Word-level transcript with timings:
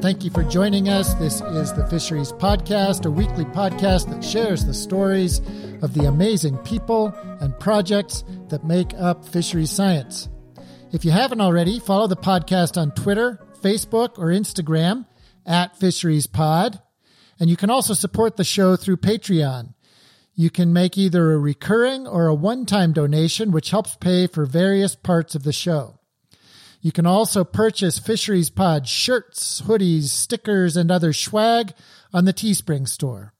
thank 0.00 0.24
you 0.24 0.30
for 0.30 0.42
joining 0.44 0.88
us. 0.88 1.12
This 1.14 1.42
is 1.42 1.74
the 1.74 1.86
Fisheries 1.88 2.32
Podcast, 2.32 3.04
a 3.04 3.10
weekly 3.10 3.44
podcast 3.44 4.08
that 4.08 4.24
shares 4.24 4.64
the 4.64 4.72
stories 4.72 5.40
of 5.82 5.92
the 5.92 6.06
amazing 6.06 6.56
people 6.58 7.08
and 7.40 7.58
projects 7.60 8.24
that 8.48 8.64
make 8.64 8.94
up 8.94 9.28
fisheries 9.28 9.70
science. 9.70 10.30
If 10.90 11.04
you 11.04 11.10
haven't 11.10 11.42
already, 11.42 11.78
follow 11.80 12.06
the 12.06 12.16
podcast 12.16 12.80
on 12.80 12.92
Twitter, 12.92 13.46
Facebook, 13.60 14.18
or 14.18 14.28
Instagram 14.28 15.06
at 15.44 15.78
Fisheries 15.78 16.26
Pod. 16.26 16.80
And 17.38 17.50
you 17.50 17.56
can 17.56 17.68
also 17.68 17.92
support 17.92 18.38
the 18.38 18.44
show 18.44 18.76
through 18.76 18.98
Patreon. 18.98 19.74
You 20.34 20.48
can 20.48 20.72
make 20.72 20.96
either 20.96 21.32
a 21.32 21.38
recurring 21.38 22.06
or 22.06 22.26
a 22.26 22.34
one 22.34 22.64
time 22.64 22.94
donation, 22.94 23.50
which 23.50 23.70
helps 23.70 23.96
pay 23.96 24.26
for 24.26 24.46
various 24.46 24.96
parts 24.96 25.34
of 25.34 25.42
the 25.42 25.52
show. 25.52 25.99
You 26.82 26.92
can 26.92 27.04
also 27.04 27.44
purchase 27.44 27.98
Fisheries 27.98 28.48
Pod 28.48 28.88
shirts, 28.88 29.62
hoodies, 29.62 30.04
stickers, 30.04 30.76
and 30.76 30.90
other 30.90 31.12
swag 31.12 31.74
on 32.12 32.24
the 32.24 32.32
Teespring 32.32 32.88
store. 32.88 33.34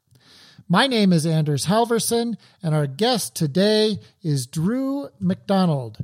My 0.69 0.87
name 0.87 1.13
is 1.13 1.25
Anders 1.25 1.67
Halverson, 1.67 2.37
and 2.63 2.75
our 2.75 2.87
guest 2.87 3.35
today 3.35 3.99
is 4.23 4.47
Drew 4.47 5.09
MacDonald. 5.19 5.99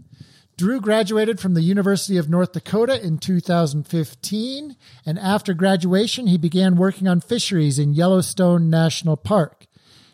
Drew 0.56 0.80
graduated 0.80 1.38
from 1.38 1.52
the 1.52 1.60
University 1.60 2.16
of 2.16 2.30
North 2.30 2.52
Dakota 2.52 3.04
in 3.04 3.18
2015, 3.18 4.76
and 5.04 5.18
after 5.18 5.52
graduation, 5.52 6.26
he 6.28 6.38
began 6.38 6.76
working 6.76 7.06
on 7.06 7.20
fisheries 7.20 7.78
in 7.78 7.92
Yellowstone 7.92 8.70
National 8.70 9.18
Park. 9.18 9.66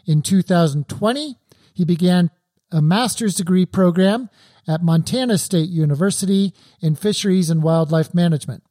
In 0.07 0.23
2020, 0.23 1.37
he 1.73 1.85
began 1.85 2.33
a 2.73 2.83
master's 2.83 3.37
degree 3.37 3.65
program 3.65 4.29
at 4.67 4.83
Montana 4.83 5.39
State 5.39 5.69
University 5.69 6.53
in 6.81 6.95
Fisheries 6.95 7.51
and 7.51 7.63
Wildlife 7.63 8.15
Management. 8.15 8.63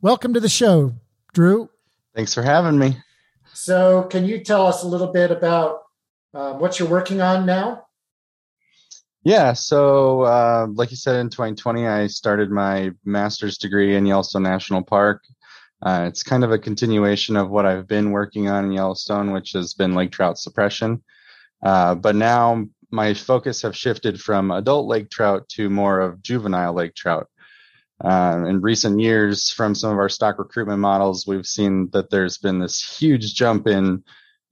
Welcome 0.00 0.34
to 0.34 0.40
the 0.40 0.48
show, 0.48 0.94
Drew. 1.32 1.70
Thanks 2.14 2.34
for 2.34 2.42
having 2.42 2.78
me. 2.78 2.96
So, 3.52 4.04
can 4.04 4.24
you 4.24 4.42
tell 4.42 4.66
us 4.66 4.82
a 4.82 4.88
little 4.88 5.12
bit 5.12 5.30
about 5.30 5.82
uh, 6.34 6.54
what 6.54 6.78
you're 6.78 6.88
working 6.88 7.20
on 7.20 7.46
now? 7.46 7.84
Yeah, 9.22 9.52
so 9.52 10.22
uh, 10.22 10.66
like 10.72 10.90
you 10.90 10.96
said, 10.96 11.16
in 11.16 11.28
2020, 11.28 11.86
I 11.86 12.06
started 12.06 12.50
my 12.50 12.92
master's 13.04 13.58
degree 13.58 13.94
in 13.94 14.06
Yellowstone 14.06 14.42
National 14.42 14.82
Park. 14.82 15.22
Uh, 15.82 16.06
it's 16.08 16.22
kind 16.22 16.42
of 16.42 16.52
a 16.52 16.58
continuation 16.58 17.36
of 17.36 17.50
what 17.50 17.66
I've 17.66 17.86
been 17.86 18.12
working 18.12 18.48
on 18.48 18.66
in 18.66 18.72
Yellowstone, 18.72 19.32
which 19.32 19.52
has 19.52 19.74
been 19.74 19.94
lake 19.94 20.12
trout 20.12 20.38
suppression. 20.38 21.02
Uh, 21.62 21.94
but 21.94 22.16
now 22.16 22.66
my 22.90 23.14
focus 23.14 23.62
have 23.62 23.76
shifted 23.76 24.20
from 24.20 24.50
adult 24.50 24.86
lake 24.86 25.10
trout 25.10 25.48
to 25.50 25.70
more 25.70 26.00
of 26.00 26.22
juvenile 26.22 26.74
lake 26.74 26.94
trout. 26.94 27.28
Uh, 28.02 28.44
in 28.48 28.60
recent 28.60 28.98
years, 28.98 29.50
from 29.50 29.74
some 29.74 29.92
of 29.92 29.98
our 29.98 30.08
stock 30.08 30.38
recruitment 30.38 30.78
models, 30.78 31.26
we've 31.26 31.46
seen 31.46 31.90
that 31.92 32.10
there's 32.10 32.38
been 32.38 32.58
this 32.58 32.98
huge 32.98 33.34
jump 33.34 33.66
in 33.66 34.02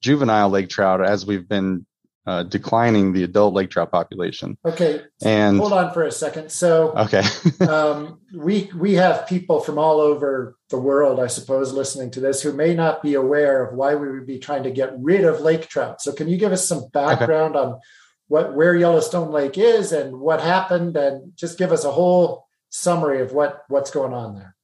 juvenile 0.03 0.51
lake 0.51 0.69
trout 0.69 1.05
as 1.05 1.25
we've 1.25 1.49
been 1.49 1.87
uh, 2.29 2.43
declining 2.43 3.15
the 3.15 3.25
adult 3.25 3.55
lake 3.55 3.71
trout 3.71 3.91
population. 3.91 4.59
Okay, 4.63 5.01
and 5.23 5.59
hold 5.59 5.73
on 5.73 5.95
for 5.95 6.05
a 6.05 6.13
second. 6.13 6.53
So, 6.53 6.93
okay, 6.95 7.23
um, 7.67 8.21
we 8.35 8.71
we 8.77 8.95
have 8.95 9.27
people 9.27 9.61
from 9.61 9.79
all 9.79 9.99
over 9.99 10.55
the 10.69 10.79
world, 10.79 11.21
I 11.21 11.29
suppose, 11.29 11.73
listening 11.73 12.11
to 12.13 12.21
this 12.21 12.43
who 12.43 12.53
may 12.53 12.75
not 12.75 13.03
be 13.03 13.15
aware 13.15 13.65
of 13.65 13.75
why 13.75 13.95
we 13.95 14.11
would 14.11 14.27
be 14.27 14.39
trying 14.39 14.65
to 14.65 14.71
get 14.71 14.93
rid 14.99 15.25
of 15.25 15.41
lake 15.41 15.69
trout. 15.69 16.03
So, 16.03 16.13
can 16.13 16.29
you 16.29 16.37
give 16.37 16.53
us 16.53 16.69
some 16.69 16.89
background 16.93 17.57
okay. 17.57 17.67
on 17.67 17.81
what 18.29 18.55
where 18.55 18.75
Yellowstone 18.75 19.31
Lake 19.31 19.59
is 19.59 19.93
and 19.93 20.21
what 20.21 20.41
happened, 20.41 20.97
and 20.97 21.33
just 21.37 21.59
give 21.59 21.73
us 21.73 21.85
a 21.85 21.91
whole 21.91 22.47
summary 22.71 23.21
of 23.21 23.33
what 23.33 23.65
what's 23.69 23.91
going 23.91 24.13
on 24.13 24.37
there? 24.37 24.55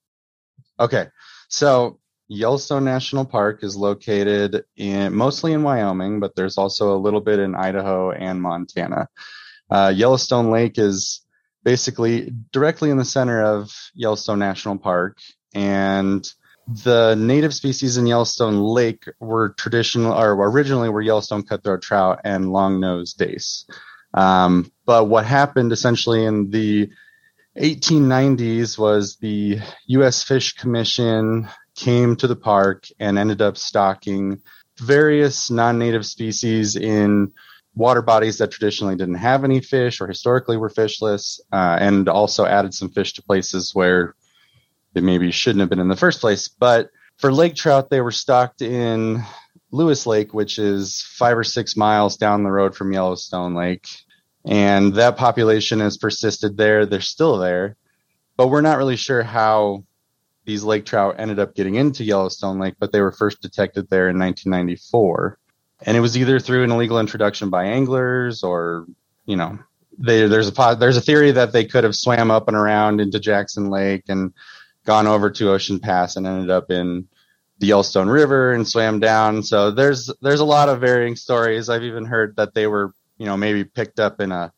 Okay, 0.79 1.09
so 1.49 1.99
Yellowstone 2.29 2.85
National 2.85 3.25
Park 3.25 3.63
is 3.63 3.77
located 3.77 4.65
in 4.77 5.15
mostly 5.15 5.53
in 5.53 5.63
Wyoming, 5.63 6.21
but 6.21 6.35
there's 6.37 6.59
also 6.59 6.95
a 6.95 7.01
little 7.01 7.21
bit 7.21 7.39
in 7.39 7.55
Idaho 7.55 8.13
and 8.13 8.41
Montana. 8.41 9.09
Uh, 9.71 9.93
Yellowstone 9.95 10.51
Lake 10.51 10.79
is 10.79 11.21
basically 11.65 12.33
directly 12.53 12.91
in 12.91 12.99
the 12.99 13.05
center 13.05 13.43
of 13.43 13.75
Yellowstone 13.95 14.39
National 14.39 14.79
Park, 14.79 15.19
and 15.55 16.31
the 16.67 17.15
native 17.15 17.55
species 17.55 17.97
in 17.97 18.07
Yellowstone 18.07 18.61
Lake 18.61 19.05
were 19.21 19.51
traditional 19.51 20.13
or 20.13 20.33
originally 20.33 20.89
were 20.89 21.03
Yellowstone 21.03 21.43
cutthroat 21.43 21.83
trout 21.83 22.21
and 22.25 22.53
long-nosed 22.53 23.19
dace. 23.19 23.67
Um, 24.15 24.71
but 24.87 25.09
what 25.09 25.27
happened 25.27 25.73
essentially 25.73 26.25
in 26.25 26.51
the 26.51 26.91
1890s 27.59 28.79
was 28.79 29.17
the 29.17 29.61
U.S. 29.87 30.23
Fish 30.23 30.55
Commission 30.55 31.49
came 31.77 32.17
to 32.17 32.27
the 32.27 32.37
park 32.37 32.87
and 32.99 33.19
ended 33.19 33.43
up 33.43 33.57
stocking 33.57 34.41
various 34.79 35.51
non-native 35.51 36.07
species 36.07 36.77
in 36.77 37.33
water 37.75 38.03
bodies 38.03 38.39
that 38.39 38.51
traditionally 38.51 38.97
didn't 38.97 39.17
have 39.17 39.45
any 39.45 39.61
fish 39.61 40.01
or 40.01 40.07
historically 40.07 40.57
were 40.57 40.71
fishless, 40.71 41.41
uh, 41.53 41.77
and 41.81 42.09
also 42.09 42.47
added 42.47 42.73
some 42.73 42.89
fish 42.89 43.15
to 43.15 43.23
places 43.23 43.75
where 43.75 44.15
they 44.95 45.01
maybe 45.01 45.31
shouldn't 45.31 45.61
have 45.61 45.69
been 45.69 45.81
in 45.81 45.89
the 45.89 45.97
first 45.97 46.21
place. 46.21 46.49
But 46.49 46.91
for 47.19 47.33
lake 47.33 47.55
trout, 47.55 47.91
they 47.91 48.01
were 48.01 48.11
stocked 48.11 48.63
in 48.63 49.23
Lewis 49.71 50.07
Lake, 50.07 50.33
which 50.33 50.59
is 50.59 51.03
five 51.03 51.37
or 51.37 51.45
six 51.45 51.77
miles 51.77 52.17
down 52.17 52.45
the 52.45 52.51
road 52.51 52.75
from 52.75 52.93
Yellowstone 52.93 53.55
Lake. 53.55 53.87
And 54.45 54.95
that 54.95 55.17
population 55.17 55.81
has 55.81 55.97
persisted 55.97 56.57
there. 56.57 56.87
They're 56.87 57.01
still 57.01 57.39
there, 57.39 57.77
but 58.37 58.49
we're 58.49 58.61
not 58.61 58.79
really 58.79 58.97
sure 58.97 59.23
how 59.23 59.85
these 60.45 60.63
lake 60.63 60.85
trout 60.85 61.17
ended 61.19 61.39
up 61.39 61.55
getting 61.55 61.77
into 61.77 62.05
Yellowstone 62.05 62.59
Lake, 62.59 62.75
but 62.79 62.93
they 62.93 63.01
were 63.01 63.13
first 63.13 63.41
detected 63.41 63.89
there 63.89 64.11
in 64.11 64.19
1994. 64.19 65.39
And 65.87 65.97
it 65.97 66.01
was 66.01 66.17
either 66.17 66.39
through 66.39 66.65
an 66.65 66.71
illegal 66.71 67.01
introduction 67.01 67.51
by 67.51 67.65
anglers 67.65 68.43
or, 68.43 68.87
you 69.25 69.37
know, 69.37 69.59
they, 69.99 70.27
there's 70.27 70.49
a 70.49 70.77
there's 70.79 70.97
a 70.97 71.01
theory 71.01 71.33
that 71.33 71.53
they 71.53 71.65
could 71.65 71.85
have 71.85 71.95
swam 71.95 72.31
up 72.31 72.49
and 72.49 72.57
around 72.57 73.01
into 73.01 73.21
Jackson 73.21 73.71
Lake 73.71 74.05
and 74.09 74.33
gone 74.85 75.07
over 75.07 75.31
to 75.31 75.51
Ocean 75.51 75.81
Pass 75.81 76.17
and 76.17 76.27
ended 76.27 76.51
up 76.51 76.71
in 76.71 77.09
the 77.59 77.69
Yellowstone 77.69 78.09
River 78.09 78.53
and 78.53 78.67
swam 78.67 79.01
down. 79.01 79.43
So 79.43 79.71
there's 79.71 80.11
there's 80.21 80.41
a 80.41 80.45
lot 80.45 80.69
of 80.69 80.81
varying 80.81 81.17
stories. 81.17 81.69
I've 81.69 81.85
even 81.85 82.05
heard 82.05 82.37
that 82.37 82.55
they 82.55 82.67
were, 82.67 82.93
you 83.19 83.27
know, 83.27 83.37
maybe 83.37 83.65
picked 83.65 84.01
up 84.01 84.21
in 84.21 84.33
a 84.33 84.53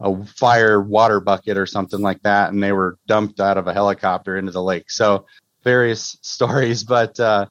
a 0.00 0.24
fire 0.26 0.80
water 0.80 1.20
bucket 1.20 1.56
or 1.56 1.66
something 1.66 2.00
like 2.00 2.22
that, 2.22 2.52
and 2.52 2.62
they 2.62 2.72
were 2.72 2.98
dumped 3.06 3.40
out 3.40 3.58
of 3.58 3.68
a 3.68 3.72
helicopter 3.72 4.36
into 4.36 4.52
the 4.52 4.62
lake. 4.62 4.90
So 4.90 5.26
various 5.62 6.18
stories, 6.22 6.82
but 6.84 7.18
uh, 7.20 7.46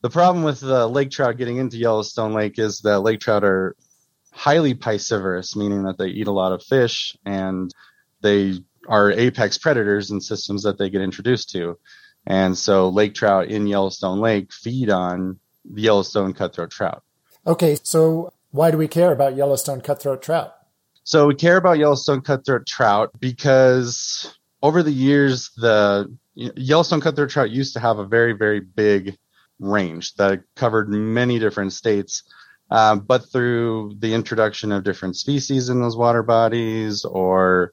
the 0.00 0.10
problem 0.10 0.44
with 0.44 0.60
the 0.60 0.86
lake 0.86 1.10
trout 1.10 1.36
getting 1.36 1.56
into 1.56 1.76
Yellowstone 1.76 2.32
Lake 2.32 2.58
is 2.58 2.80
that 2.80 3.00
lake 3.00 3.20
trout 3.20 3.44
are 3.44 3.76
highly 4.32 4.74
piscivorous, 4.74 5.56
meaning 5.56 5.84
that 5.84 5.98
they 5.98 6.08
eat 6.08 6.28
a 6.28 6.32
lot 6.32 6.52
of 6.52 6.62
fish 6.62 7.16
and 7.24 7.72
they 8.20 8.60
are 8.88 9.12
apex 9.12 9.58
predators 9.58 10.10
in 10.10 10.20
systems 10.20 10.62
that 10.64 10.78
they 10.78 10.90
get 10.90 11.02
introduced 11.02 11.50
to. 11.50 11.78
And 12.26 12.56
so 12.56 12.88
lake 12.88 13.14
trout 13.14 13.48
in 13.48 13.66
Yellowstone 13.66 14.20
Lake 14.20 14.52
feed 14.52 14.90
on 14.90 15.38
the 15.64 15.82
Yellowstone 15.82 16.32
cutthroat 16.32 16.70
trout. 16.70 17.02
Okay, 17.46 17.78
so 17.82 18.32
why 18.50 18.70
do 18.70 18.78
we 18.78 18.88
care 18.88 19.12
about 19.12 19.36
Yellowstone 19.36 19.80
cutthroat 19.80 20.22
trout? 20.22 20.54
So 21.04 21.26
we 21.26 21.34
care 21.34 21.56
about 21.56 21.78
Yellowstone 21.78 22.22
cutthroat 22.22 22.66
trout 22.66 23.10
because 23.18 24.34
over 24.62 24.82
the 24.82 24.92
years, 24.92 25.50
the 25.56 26.14
Yellowstone 26.34 27.00
cutthroat 27.00 27.30
trout 27.30 27.50
used 27.50 27.74
to 27.74 27.80
have 27.80 27.98
a 27.98 28.06
very, 28.06 28.32
very 28.32 28.60
big 28.60 29.16
range 29.58 30.14
that 30.14 30.42
covered 30.54 30.88
many 30.88 31.38
different 31.38 31.72
states. 31.72 32.22
Uh, 32.70 32.96
but 32.96 33.30
through 33.32 33.94
the 33.98 34.12
introduction 34.12 34.72
of 34.72 34.84
different 34.84 35.16
species 35.16 35.70
in 35.70 35.80
those 35.80 35.96
water 35.96 36.22
bodies 36.22 37.04
or 37.04 37.72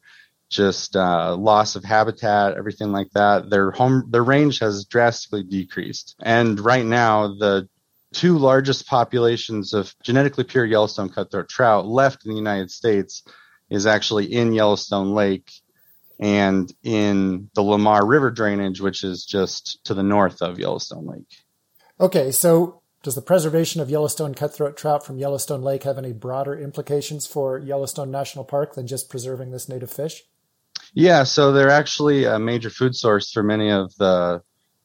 just 0.50 0.96
uh, 0.96 1.36
loss 1.36 1.76
of 1.76 1.84
habitat, 1.84 2.56
everything 2.58 2.92
like 2.92 3.10
that, 3.12 3.50
their 3.50 3.72
home, 3.72 4.06
their 4.10 4.24
range 4.24 4.60
has 4.60 4.86
drastically 4.86 5.44
decreased. 5.44 6.16
And 6.22 6.60
right 6.60 6.86
now, 6.86 7.28
the 7.28 7.68
two 8.14 8.38
largest 8.38 8.88
populations 8.88 9.74
of 9.74 9.94
genetically 10.04 10.44
pure 10.44 10.66
Yellowstone 10.66 11.10
cutthroat 11.10 11.50
trout 11.50 11.86
left 11.86 12.26
in 12.26 12.32
the 12.32 12.38
United 12.38 12.72
States 12.72 13.24
is 13.70 13.86
actually 13.86 14.32
in 14.32 14.54
Yellowstone 14.54 15.14
Lake 15.14 15.52
and 16.20 16.72
in 16.84 17.50
the 17.56 17.62
Lamar 17.62 18.06
River 18.06 18.32
drainage, 18.32 18.80
which 18.80 19.04
is 19.04 19.26
just 19.26 19.84
to 19.86 19.94
the 19.94 20.04
north 20.04 20.42
of 20.42 20.60
Yellowstone 20.60 21.06
Lake. 21.06 21.28
Okay, 22.00 22.32
so 22.32 22.82
does 23.04 23.16
the 23.16 23.22
preservation 23.22 23.82
of 23.82 23.90
Yellowstone 23.90 24.34
cutthroat 24.34 24.78
trout 24.78 25.06
from 25.06 25.18
Yellowstone 25.18 25.62
Lake 25.62 25.84
have 25.84 25.98
any 25.98 26.14
broader 26.14 26.58
implications 26.58 27.28
for 27.28 27.60
Yellowstone 27.60 28.12
National 28.12 28.46
Park 28.46 28.76
than 28.76 28.88
just 28.88 29.10
preserving 29.10 29.52
this 29.52 29.68
native 29.68 29.92
fish? 29.92 30.24
Yeah, 30.96 31.24
so 31.24 31.52
they're 31.52 31.70
actually 31.70 32.24
a 32.24 32.40
major 32.40 32.70
food 32.70 32.96
source 32.96 33.30
for 33.30 33.44
many 33.44 33.70
of 33.70 33.94
the 33.98 34.42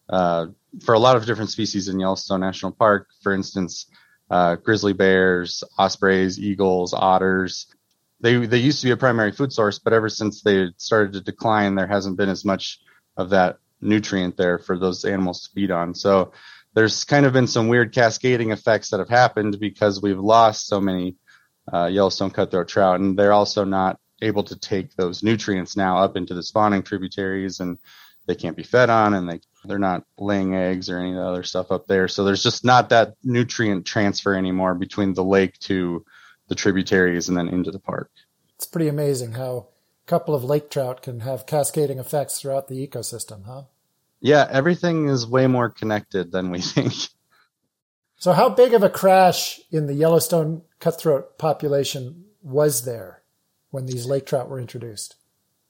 uh, 0.08 0.46
for 0.82 0.94
a 0.94 0.98
lot 0.98 1.16
of 1.16 1.24
different 1.24 1.50
species 1.50 1.86
in 1.86 2.00
Yellowstone 2.00 2.40
National 2.40 2.72
Park. 2.72 3.08
For 3.22 3.32
instance, 3.32 3.86
uh, 4.28 4.56
grizzly 4.56 4.92
bears, 4.92 5.62
ospreys, 5.78 6.36
eagles, 6.40 6.92
otters. 6.92 7.72
They 8.20 8.44
they 8.44 8.58
used 8.58 8.80
to 8.80 8.88
be 8.88 8.90
a 8.90 8.96
primary 8.96 9.30
food 9.30 9.52
source, 9.52 9.78
but 9.78 9.92
ever 9.92 10.08
since 10.08 10.42
they 10.42 10.70
started 10.78 11.12
to 11.12 11.20
decline, 11.20 11.76
there 11.76 11.86
hasn't 11.86 12.16
been 12.16 12.28
as 12.28 12.44
much 12.44 12.80
of 13.16 13.30
that 13.30 13.58
nutrient 13.80 14.36
there 14.36 14.58
for 14.58 14.76
those 14.76 15.04
animals 15.04 15.42
to 15.42 15.50
feed 15.54 15.70
on. 15.70 15.94
So 15.94 16.32
there's 16.74 17.04
kind 17.04 17.24
of 17.24 17.32
been 17.32 17.46
some 17.46 17.68
weird 17.68 17.94
cascading 17.94 18.50
effects 18.50 18.90
that 18.90 18.98
have 18.98 19.08
happened 19.08 19.60
because 19.60 20.02
we've 20.02 20.18
lost 20.18 20.66
so 20.66 20.80
many 20.80 21.14
uh, 21.72 21.86
Yellowstone 21.86 22.30
cutthroat 22.30 22.66
trout, 22.66 22.98
and 22.98 23.16
they're 23.16 23.32
also 23.32 23.62
not 23.62 24.00
able 24.22 24.44
to 24.44 24.56
take 24.58 24.94
those 24.94 25.22
nutrients 25.22 25.76
now 25.76 25.99
up 25.99 26.17
into 26.17 26.34
the 26.34 26.43
spawning 26.43 26.82
tributaries, 26.82 27.61
and 27.61 27.78
they 28.26 28.34
can't 28.34 28.56
be 28.56 28.62
fed 28.62 28.90
on, 28.90 29.14
and 29.14 29.28
they 29.28 29.40
they're 29.64 29.78
not 29.78 30.05
laying 30.19 30.55
eggs 30.55 30.88
or 30.88 30.99
any 30.99 31.11
of 31.11 31.17
the 31.17 31.22
other 31.22 31.43
stuff 31.43 31.70
up 31.70 31.87
there. 31.87 32.08
So 32.08 32.25
there's 32.25 32.43
just 32.43 32.64
not 32.64 32.88
that 32.90 33.14
nutrient 33.22 33.87
transfer 33.87 34.34
anymore 34.34 34.75
between 34.75 35.14
the 35.14 35.25
lake 35.25 35.58
to 35.61 36.05
the 36.49 36.55
tributaries 36.55 37.28
and 37.28 37.37
then 37.37 37.49
into 37.49 37.70
the 37.70 37.78
park. 37.78 38.11
It's 38.56 38.67
pretty 38.67 38.88
amazing 38.88 39.32
how 39.32 39.69
a 40.05 40.06
couple 40.06 40.34
of 40.34 40.44
lake 40.44 40.70
trout 40.70 41.02
can 41.02 41.20
have 41.20 41.46
cascading 41.46 41.99
effects 41.99 42.40
throughout 42.40 42.69
the 42.69 42.87
ecosystem, 42.87 43.44
huh? 43.44 43.62
Yeah, 44.20 44.46
everything 44.50 45.08
is 45.08 45.26
way 45.26 45.46
more 45.46 45.70
connected 45.70 46.32
than 46.32 46.50
we 46.50 46.61
think. 46.61 46.93
So, 48.17 48.32
how 48.32 48.50
big 48.50 48.75
of 48.75 48.82
a 48.82 48.90
crash 48.90 49.61
in 49.70 49.87
the 49.87 49.94
Yellowstone 49.94 50.62
cutthroat 50.78 51.38
population 51.38 52.25
was 52.43 52.84
there 52.84 53.19
when 53.70 53.87
these 53.87 54.06
lake 54.06 54.26
trout 54.26 54.49
were 54.49 54.61
introduced? 54.61 55.17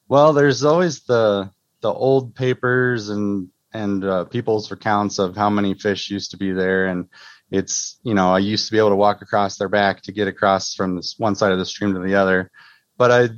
Well, 0.08 0.32
there's 0.32 0.64
always 0.64 1.00
the 1.02 1.50
the 1.80 1.92
old 1.92 2.34
papers 2.34 3.08
and 3.08 3.48
and 3.72 4.04
uh, 4.04 4.24
people's 4.24 4.70
accounts 4.72 5.18
of 5.18 5.36
how 5.36 5.48
many 5.48 5.74
fish 5.74 6.10
used 6.10 6.32
to 6.32 6.36
be 6.36 6.52
there, 6.52 6.86
and 6.86 7.08
it's 7.50 7.98
you 8.02 8.14
know 8.14 8.34
I 8.34 8.38
used 8.38 8.66
to 8.66 8.72
be 8.72 8.78
able 8.78 8.90
to 8.90 8.96
walk 8.96 9.22
across 9.22 9.56
their 9.56 9.68
back 9.68 10.02
to 10.02 10.12
get 10.12 10.28
across 10.28 10.74
from 10.74 10.96
this 10.96 11.14
one 11.18 11.34
side 11.36 11.52
of 11.52 11.58
the 11.58 11.66
stream 11.66 11.94
to 11.94 12.00
the 12.00 12.16
other, 12.16 12.50
but 12.96 13.10
I 13.10 13.28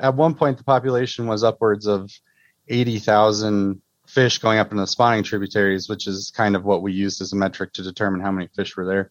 at 0.00 0.14
one 0.14 0.34
point 0.34 0.58
the 0.58 0.64
population 0.64 1.26
was 1.26 1.44
upwards 1.44 1.86
of 1.86 2.10
eighty 2.68 2.98
thousand 2.98 3.80
fish 4.06 4.38
going 4.38 4.58
up 4.58 4.70
into 4.70 4.82
the 4.82 4.86
spawning 4.86 5.22
tributaries, 5.22 5.88
which 5.88 6.06
is 6.06 6.32
kind 6.34 6.56
of 6.56 6.64
what 6.64 6.82
we 6.82 6.92
used 6.92 7.20
as 7.20 7.32
a 7.32 7.36
metric 7.36 7.74
to 7.74 7.82
determine 7.82 8.20
how 8.20 8.32
many 8.32 8.48
fish 8.56 8.76
were 8.76 8.86
there. 8.86 9.10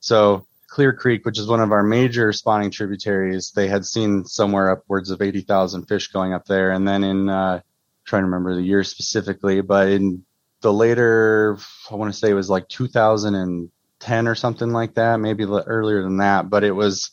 So 0.00 0.46
Clear 0.76 0.92
Creek, 0.92 1.24
which 1.24 1.38
is 1.38 1.46
one 1.46 1.60
of 1.60 1.72
our 1.72 1.82
major 1.82 2.34
spawning 2.34 2.70
tributaries, 2.70 3.50
they 3.52 3.66
had 3.66 3.86
seen 3.86 4.26
somewhere 4.26 4.68
upwards 4.68 5.10
of 5.10 5.22
80,000 5.22 5.86
fish 5.86 6.08
going 6.08 6.34
up 6.34 6.44
there. 6.44 6.70
And 6.70 6.86
then 6.86 7.02
in, 7.02 7.30
uh, 7.30 7.62
trying 8.04 8.20
to 8.20 8.26
remember 8.26 8.54
the 8.54 8.60
year 8.60 8.84
specifically, 8.84 9.62
but 9.62 9.88
in 9.88 10.26
the 10.60 10.70
later, 10.70 11.56
I 11.90 11.94
want 11.94 12.12
to 12.12 12.18
say 12.18 12.28
it 12.28 12.34
was 12.34 12.50
like 12.50 12.68
2010 12.68 14.28
or 14.28 14.34
something 14.34 14.68
like 14.68 14.96
that, 14.96 15.18
maybe 15.18 15.44
earlier 15.44 16.02
than 16.02 16.18
that, 16.18 16.50
but 16.50 16.62
it 16.62 16.72
was, 16.72 17.10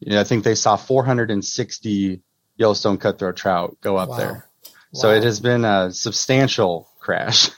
you 0.00 0.12
know, 0.12 0.20
I 0.20 0.24
think 0.24 0.44
they 0.44 0.54
saw 0.54 0.76
460 0.76 2.20
Yellowstone 2.58 2.98
cutthroat 2.98 3.36
trout 3.36 3.78
go 3.80 3.96
up 3.96 4.10
wow. 4.10 4.16
there. 4.18 4.32
Wow. 4.64 4.70
So 4.92 5.10
it 5.12 5.22
has 5.22 5.40
been 5.40 5.64
a 5.64 5.92
substantial 5.92 6.90
crash. 7.00 7.48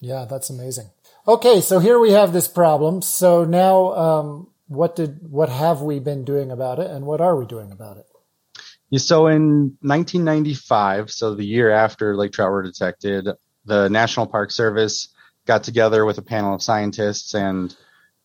Yeah, 0.00 0.26
that's 0.26 0.50
amazing. 0.50 0.90
Okay, 1.26 1.62
so 1.62 1.78
here 1.78 1.98
we 1.98 2.12
have 2.12 2.34
this 2.34 2.46
problem. 2.46 3.00
So 3.00 3.46
now, 3.46 3.94
um, 3.94 4.48
what 4.68 4.96
did 4.96 5.30
what 5.30 5.48
have 5.48 5.82
we 5.82 5.98
been 5.98 6.24
doing 6.24 6.50
about 6.50 6.78
it, 6.78 6.90
and 6.90 7.04
what 7.06 7.20
are 7.20 7.36
we 7.36 7.46
doing 7.46 7.72
about 7.72 7.96
it? 7.96 8.06
So 8.96 9.26
in 9.26 9.76
1995, 9.82 11.10
so 11.10 11.34
the 11.34 11.44
year 11.44 11.70
after 11.70 12.16
lake 12.16 12.32
trout 12.32 12.50
were 12.50 12.62
detected, 12.62 13.28
the 13.66 13.88
National 13.88 14.26
Park 14.26 14.50
Service 14.50 15.08
got 15.46 15.62
together 15.62 16.04
with 16.04 16.18
a 16.18 16.22
panel 16.22 16.54
of 16.54 16.62
scientists 16.62 17.34
and 17.34 17.76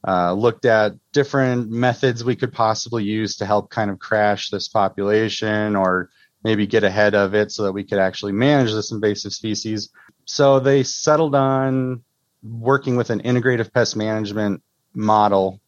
uh, 0.07 0.33
looked 0.33 0.65
at 0.65 0.93
different 1.11 1.69
methods 1.69 2.23
we 2.23 2.35
could 2.35 2.51
possibly 2.51 3.03
use 3.03 3.37
to 3.37 3.45
help 3.45 3.69
kind 3.69 3.89
of 3.89 3.99
crash 3.99 4.49
this 4.49 4.67
population 4.67 5.75
or 5.75 6.09
maybe 6.43 6.67
get 6.67 6.83
ahead 6.83 7.15
of 7.15 7.33
it 7.33 7.51
so 7.51 7.63
that 7.63 7.71
we 7.71 7.83
could 7.83 7.99
actually 7.99 8.33
manage 8.33 8.73
this 8.73 8.91
invasive 8.91 9.33
species. 9.33 9.89
So 10.25 10.59
they 10.59 10.83
settled 10.83 11.35
on 11.35 12.03
working 12.43 12.97
with 12.97 13.09
an 13.09 13.21
integrative 13.21 13.73
pest 13.73 13.95
management 13.95 14.61
model, 14.93 15.61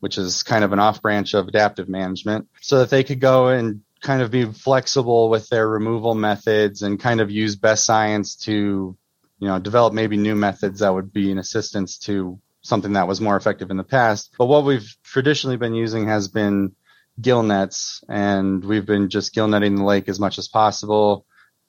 which 0.00 0.18
is 0.18 0.42
kind 0.42 0.64
of 0.64 0.72
an 0.72 0.78
off 0.78 1.00
branch 1.00 1.34
of 1.34 1.48
adaptive 1.48 1.88
management, 1.88 2.48
so 2.60 2.78
that 2.78 2.90
they 2.90 3.04
could 3.04 3.20
go 3.20 3.48
and 3.48 3.82
kind 4.00 4.22
of 4.22 4.30
be 4.30 4.46
flexible 4.46 5.28
with 5.28 5.48
their 5.48 5.68
removal 5.68 6.14
methods 6.14 6.82
and 6.82 6.98
kind 6.98 7.20
of 7.20 7.30
use 7.30 7.56
best 7.56 7.84
science 7.84 8.34
to, 8.34 8.96
you 9.38 9.48
know, 9.48 9.58
develop 9.58 9.92
maybe 9.92 10.16
new 10.16 10.34
methods 10.34 10.80
that 10.80 10.92
would 10.92 11.12
be 11.12 11.30
an 11.30 11.38
assistance 11.38 11.98
to 11.98 12.40
something 12.62 12.94
that 12.94 13.08
was 13.08 13.20
more 13.20 13.36
effective 13.36 13.70
in 13.70 13.76
the 13.76 13.84
past. 13.84 14.34
But 14.38 14.46
what 14.46 14.64
we've 14.64 14.96
traditionally 15.02 15.56
been 15.56 15.74
using 15.74 16.08
has 16.08 16.28
been 16.28 16.74
gill 17.20 17.42
nets 17.42 18.02
and 18.08 18.64
we've 18.64 18.86
been 18.86 19.10
just 19.10 19.34
gill 19.34 19.48
netting 19.48 19.76
the 19.76 19.84
lake 19.84 20.08
as 20.08 20.18
much 20.18 20.38
as 20.38 20.48
possible. 20.48 21.26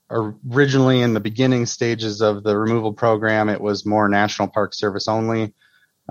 Originally 0.10 1.02
in 1.02 1.14
the 1.14 1.20
beginning 1.20 1.66
stages 1.66 2.22
of 2.22 2.44
the 2.44 2.58
removal 2.58 2.94
program, 2.94 3.50
it 3.50 3.62
was 3.62 3.86
more 3.86 4.10
National 4.10 4.48
Park 4.48 4.74
Service 4.74 5.08
only. 5.08 5.54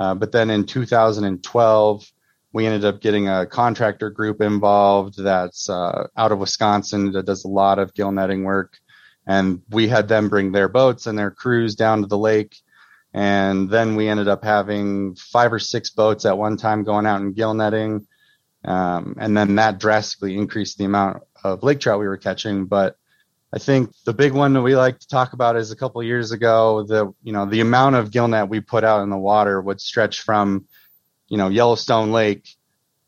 Uh, 0.00 0.14
but 0.14 0.32
then 0.32 0.48
in 0.48 0.64
2012, 0.64 2.12
we 2.52 2.66
ended 2.66 2.86
up 2.86 3.02
getting 3.02 3.28
a 3.28 3.46
contractor 3.46 4.08
group 4.08 4.40
involved 4.40 5.22
that's 5.22 5.68
uh, 5.68 6.06
out 6.16 6.32
of 6.32 6.38
Wisconsin 6.38 7.12
that 7.12 7.26
does 7.26 7.44
a 7.44 7.48
lot 7.48 7.78
of 7.78 7.92
gill 7.92 8.10
netting 8.10 8.42
work. 8.42 8.78
And 9.26 9.60
we 9.68 9.88
had 9.88 10.08
them 10.08 10.30
bring 10.30 10.52
their 10.52 10.68
boats 10.68 11.06
and 11.06 11.18
their 11.18 11.30
crews 11.30 11.74
down 11.76 12.00
to 12.00 12.06
the 12.06 12.18
lake. 12.18 12.56
And 13.12 13.68
then 13.68 13.94
we 13.94 14.08
ended 14.08 14.26
up 14.26 14.42
having 14.42 15.16
five 15.16 15.52
or 15.52 15.58
six 15.58 15.90
boats 15.90 16.24
at 16.24 16.38
one 16.38 16.56
time 16.56 16.82
going 16.82 17.04
out 17.04 17.20
and 17.20 17.36
gill 17.36 17.52
netting. 17.52 18.06
Um, 18.64 19.16
and 19.20 19.36
then 19.36 19.56
that 19.56 19.78
drastically 19.78 20.34
increased 20.34 20.78
the 20.78 20.84
amount 20.86 21.22
of 21.44 21.62
lake 21.62 21.80
trout 21.80 22.00
we 22.00 22.08
were 22.08 22.16
catching. 22.16 22.64
But 22.64 22.96
I 23.52 23.58
think 23.58 23.90
the 24.04 24.12
big 24.12 24.32
one 24.32 24.52
that 24.52 24.62
we 24.62 24.76
like 24.76 25.00
to 25.00 25.08
talk 25.08 25.32
about 25.32 25.56
is 25.56 25.72
a 25.72 25.76
couple 25.76 26.02
years 26.02 26.30
ago, 26.30 26.84
the, 26.84 27.12
you 27.22 27.32
know, 27.32 27.46
the 27.46 27.60
amount 27.60 27.96
of 27.96 28.10
gill 28.10 28.28
net 28.28 28.48
we 28.48 28.60
put 28.60 28.84
out 28.84 29.02
in 29.02 29.10
the 29.10 29.18
water 29.18 29.60
would 29.60 29.80
stretch 29.80 30.20
from 30.20 30.66
you 31.30 31.38
know, 31.38 31.48
Yellowstone 31.48 32.12
Lake 32.12 32.46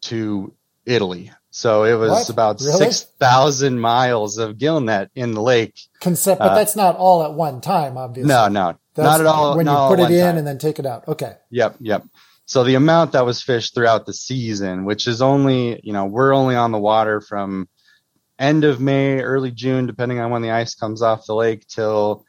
to 0.03 0.55
Italy. 0.87 1.31
So 1.50 1.85
it 1.85 1.94
was 1.94 2.11
what? 2.11 2.29
about 2.31 2.61
really? 2.62 2.79
6,000 2.79 3.79
miles 3.79 4.39
of 4.39 4.56
gillnet 4.56 5.11
in 5.15 5.33
the 5.33 5.43
lake. 5.43 5.79
Concept, 6.00 6.39
but 6.39 6.53
uh, 6.53 6.55
that's 6.55 6.77
not 6.77 6.97
all 6.97 7.25
at 7.25 7.35
one 7.35 7.61
time, 7.61 7.99
obviously. 7.99 8.29
No, 8.29 8.49
no, 8.49 8.79
that's 8.95 9.05
not 9.06 9.21
at 9.21 9.27
all. 9.27 9.56
When 9.56 9.67
you 9.67 9.73
put 9.73 9.99
it 9.99 10.11
in 10.11 10.21
time. 10.21 10.38
and 10.38 10.47
then 10.47 10.56
take 10.56 10.79
it 10.79 10.87
out. 10.87 11.06
Okay. 11.06 11.37
Yep, 11.50 11.77
yep. 11.81 12.05
So 12.47 12.65
the 12.65 12.77
amount 12.77 13.12
that 13.12 13.27
was 13.27 13.43
fished 13.43 13.75
throughout 13.75 14.06
the 14.06 14.15
season, 14.15 14.85
which 14.85 15.06
is 15.06 15.21
only, 15.21 15.81
you 15.83 15.93
know, 15.93 16.06
we're 16.06 16.35
only 16.35 16.55
on 16.55 16.73
the 16.73 16.79
water 16.79 17.21
from 17.21 17.69
end 18.38 18.64
of 18.64 18.81
May, 18.81 19.20
early 19.20 19.50
June, 19.50 19.87
depending 19.87 20.19
on 20.19 20.31
when 20.31 20.43
the 20.43 20.50
ice 20.50 20.75
comes 20.75 21.02
off 21.02 21.26
the 21.26 21.34
lake 21.34 21.67
till 21.67 22.25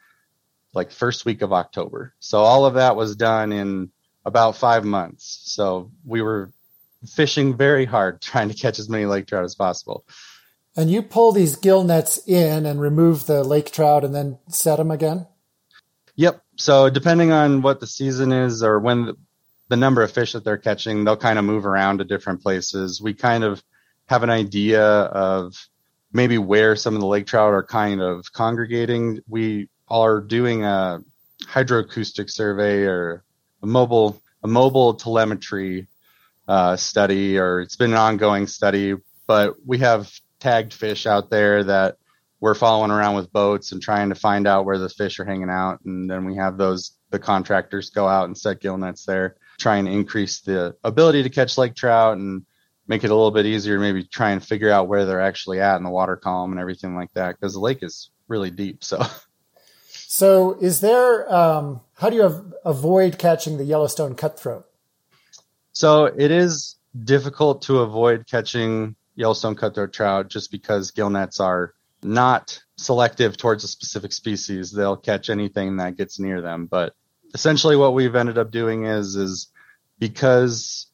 like 0.72 0.90
first 0.90 1.24
week 1.24 1.42
of 1.42 1.52
October. 1.52 2.14
So 2.18 2.38
all 2.38 2.66
of 2.66 2.74
that 2.74 2.96
was 2.96 3.16
done 3.16 3.52
in 3.52 3.90
about 4.24 4.56
five 4.56 4.84
months. 4.84 5.40
So 5.44 5.90
we 6.04 6.22
were 6.22 6.50
fishing 7.06 7.56
very 7.56 7.84
hard 7.84 8.20
trying 8.20 8.48
to 8.48 8.54
catch 8.54 8.78
as 8.78 8.88
many 8.88 9.06
lake 9.06 9.26
trout 9.26 9.44
as 9.44 9.54
possible. 9.54 10.04
And 10.76 10.90
you 10.90 11.02
pull 11.02 11.30
these 11.30 11.54
gill 11.54 11.84
nets 11.84 12.18
in 12.26 12.66
and 12.66 12.80
remove 12.80 13.26
the 13.26 13.44
lake 13.44 13.70
trout 13.70 14.04
and 14.04 14.14
then 14.14 14.38
set 14.48 14.76
them 14.76 14.90
again? 14.90 15.28
Yep. 16.16 16.42
So 16.56 16.90
depending 16.90 17.30
on 17.30 17.62
what 17.62 17.80
the 17.80 17.86
season 17.86 18.32
is 18.32 18.62
or 18.62 18.80
when 18.80 19.06
the, 19.06 19.16
the 19.68 19.76
number 19.76 20.02
of 20.02 20.10
fish 20.10 20.32
that 20.32 20.44
they're 20.44 20.58
catching, 20.58 21.04
they'll 21.04 21.16
kind 21.16 21.38
of 21.38 21.44
move 21.44 21.64
around 21.64 21.98
to 21.98 22.04
different 22.04 22.42
places. 22.42 23.00
We 23.00 23.14
kind 23.14 23.44
of 23.44 23.62
have 24.06 24.24
an 24.24 24.30
idea 24.30 24.84
of 24.84 25.54
maybe 26.14 26.38
where 26.38 26.76
some 26.76 26.94
of 26.94 27.00
the 27.00 27.06
lake 27.06 27.26
trout 27.26 27.52
are 27.52 27.62
kind 27.62 28.00
of 28.00 28.32
congregating. 28.32 29.20
We 29.28 29.68
are 29.88 30.20
doing 30.20 30.64
a 30.64 31.00
hydroacoustic 31.42 32.30
survey 32.30 32.84
or 32.84 33.24
a 33.62 33.66
mobile 33.66 34.22
a 34.42 34.48
mobile 34.48 34.94
telemetry 34.94 35.88
uh, 36.46 36.76
study, 36.76 37.38
or 37.38 37.60
it's 37.60 37.76
been 37.76 37.92
an 37.92 37.98
ongoing 37.98 38.46
study. 38.46 38.94
But 39.26 39.54
we 39.66 39.78
have 39.78 40.10
tagged 40.38 40.74
fish 40.74 41.06
out 41.06 41.30
there 41.30 41.64
that 41.64 41.96
we're 42.40 42.54
following 42.54 42.90
around 42.90 43.16
with 43.16 43.32
boats 43.32 43.72
and 43.72 43.80
trying 43.80 44.10
to 44.10 44.14
find 44.14 44.46
out 44.46 44.66
where 44.66 44.78
the 44.78 44.90
fish 44.90 45.18
are 45.18 45.24
hanging 45.24 45.50
out, 45.50 45.80
and 45.84 46.08
then 46.08 46.24
we 46.24 46.36
have 46.36 46.56
those 46.56 46.92
the 47.10 47.18
contractors 47.18 47.90
go 47.90 48.06
out 48.06 48.26
and 48.26 48.36
set 48.36 48.60
gill 48.60 48.76
nets 48.76 49.04
there, 49.04 49.36
try 49.58 49.76
and 49.76 49.88
increase 49.88 50.40
the 50.40 50.76
ability 50.84 51.22
to 51.22 51.30
catch 51.30 51.56
lake 51.56 51.74
trout 51.74 52.18
and 52.18 52.44
make 52.86 53.04
it 53.04 53.10
a 53.10 53.14
little 53.14 53.30
bit 53.30 53.46
easier. 53.46 53.78
Maybe 53.78 54.04
try 54.04 54.30
and 54.30 54.44
figure 54.44 54.70
out 54.70 54.88
where 54.88 55.04
they're 55.04 55.20
actually 55.20 55.60
at 55.60 55.76
in 55.76 55.84
the 55.84 55.90
water 55.90 56.16
column 56.16 56.52
and 56.52 56.60
everything 56.60 56.94
like 56.94 57.12
that, 57.14 57.36
because 57.38 57.54
the 57.54 57.60
lake 57.60 57.82
is 57.82 58.10
really 58.28 58.50
deep. 58.50 58.84
So. 58.84 59.02
So, 60.06 60.56
is 60.60 60.80
there? 60.80 61.32
Um, 61.34 61.80
how 61.94 62.08
do 62.08 62.14
you 62.14 62.22
av- 62.22 62.54
avoid 62.64 63.18
catching 63.18 63.58
the 63.58 63.64
Yellowstone 63.64 64.14
cutthroat? 64.14 64.64
So 65.72 66.04
it 66.04 66.30
is 66.30 66.76
difficult 67.04 67.62
to 67.62 67.80
avoid 67.80 68.28
catching 68.28 68.94
Yellowstone 69.16 69.56
cutthroat 69.56 69.92
trout 69.92 70.28
just 70.28 70.52
because 70.52 70.92
gill 70.92 71.10
nets 71.10 71.40
are 71.40 71.74
not 72.00 72.62
selective 72.76 73.36
towards 73.36 73.64
a 73.64 73.68
specific 73.68 74.12
species. 74.12 74.70
They'll 74.70 74.96
catch 74.96 75.30
anything 75.30 75.78
that 75.78 75.96
gets 75.96 76.20
near 76.20 76.40
them. 76.40 76.66
But 76.66 76.94
essentially, 77.34 77.74
what 77.74 77.94
we've 77.94 78.14
ended 78.14 78.38
up 78.38 78.52
doing 78.52 78.84
is 78.84 79.16
is 79.16 79.48
because 79.98 80.86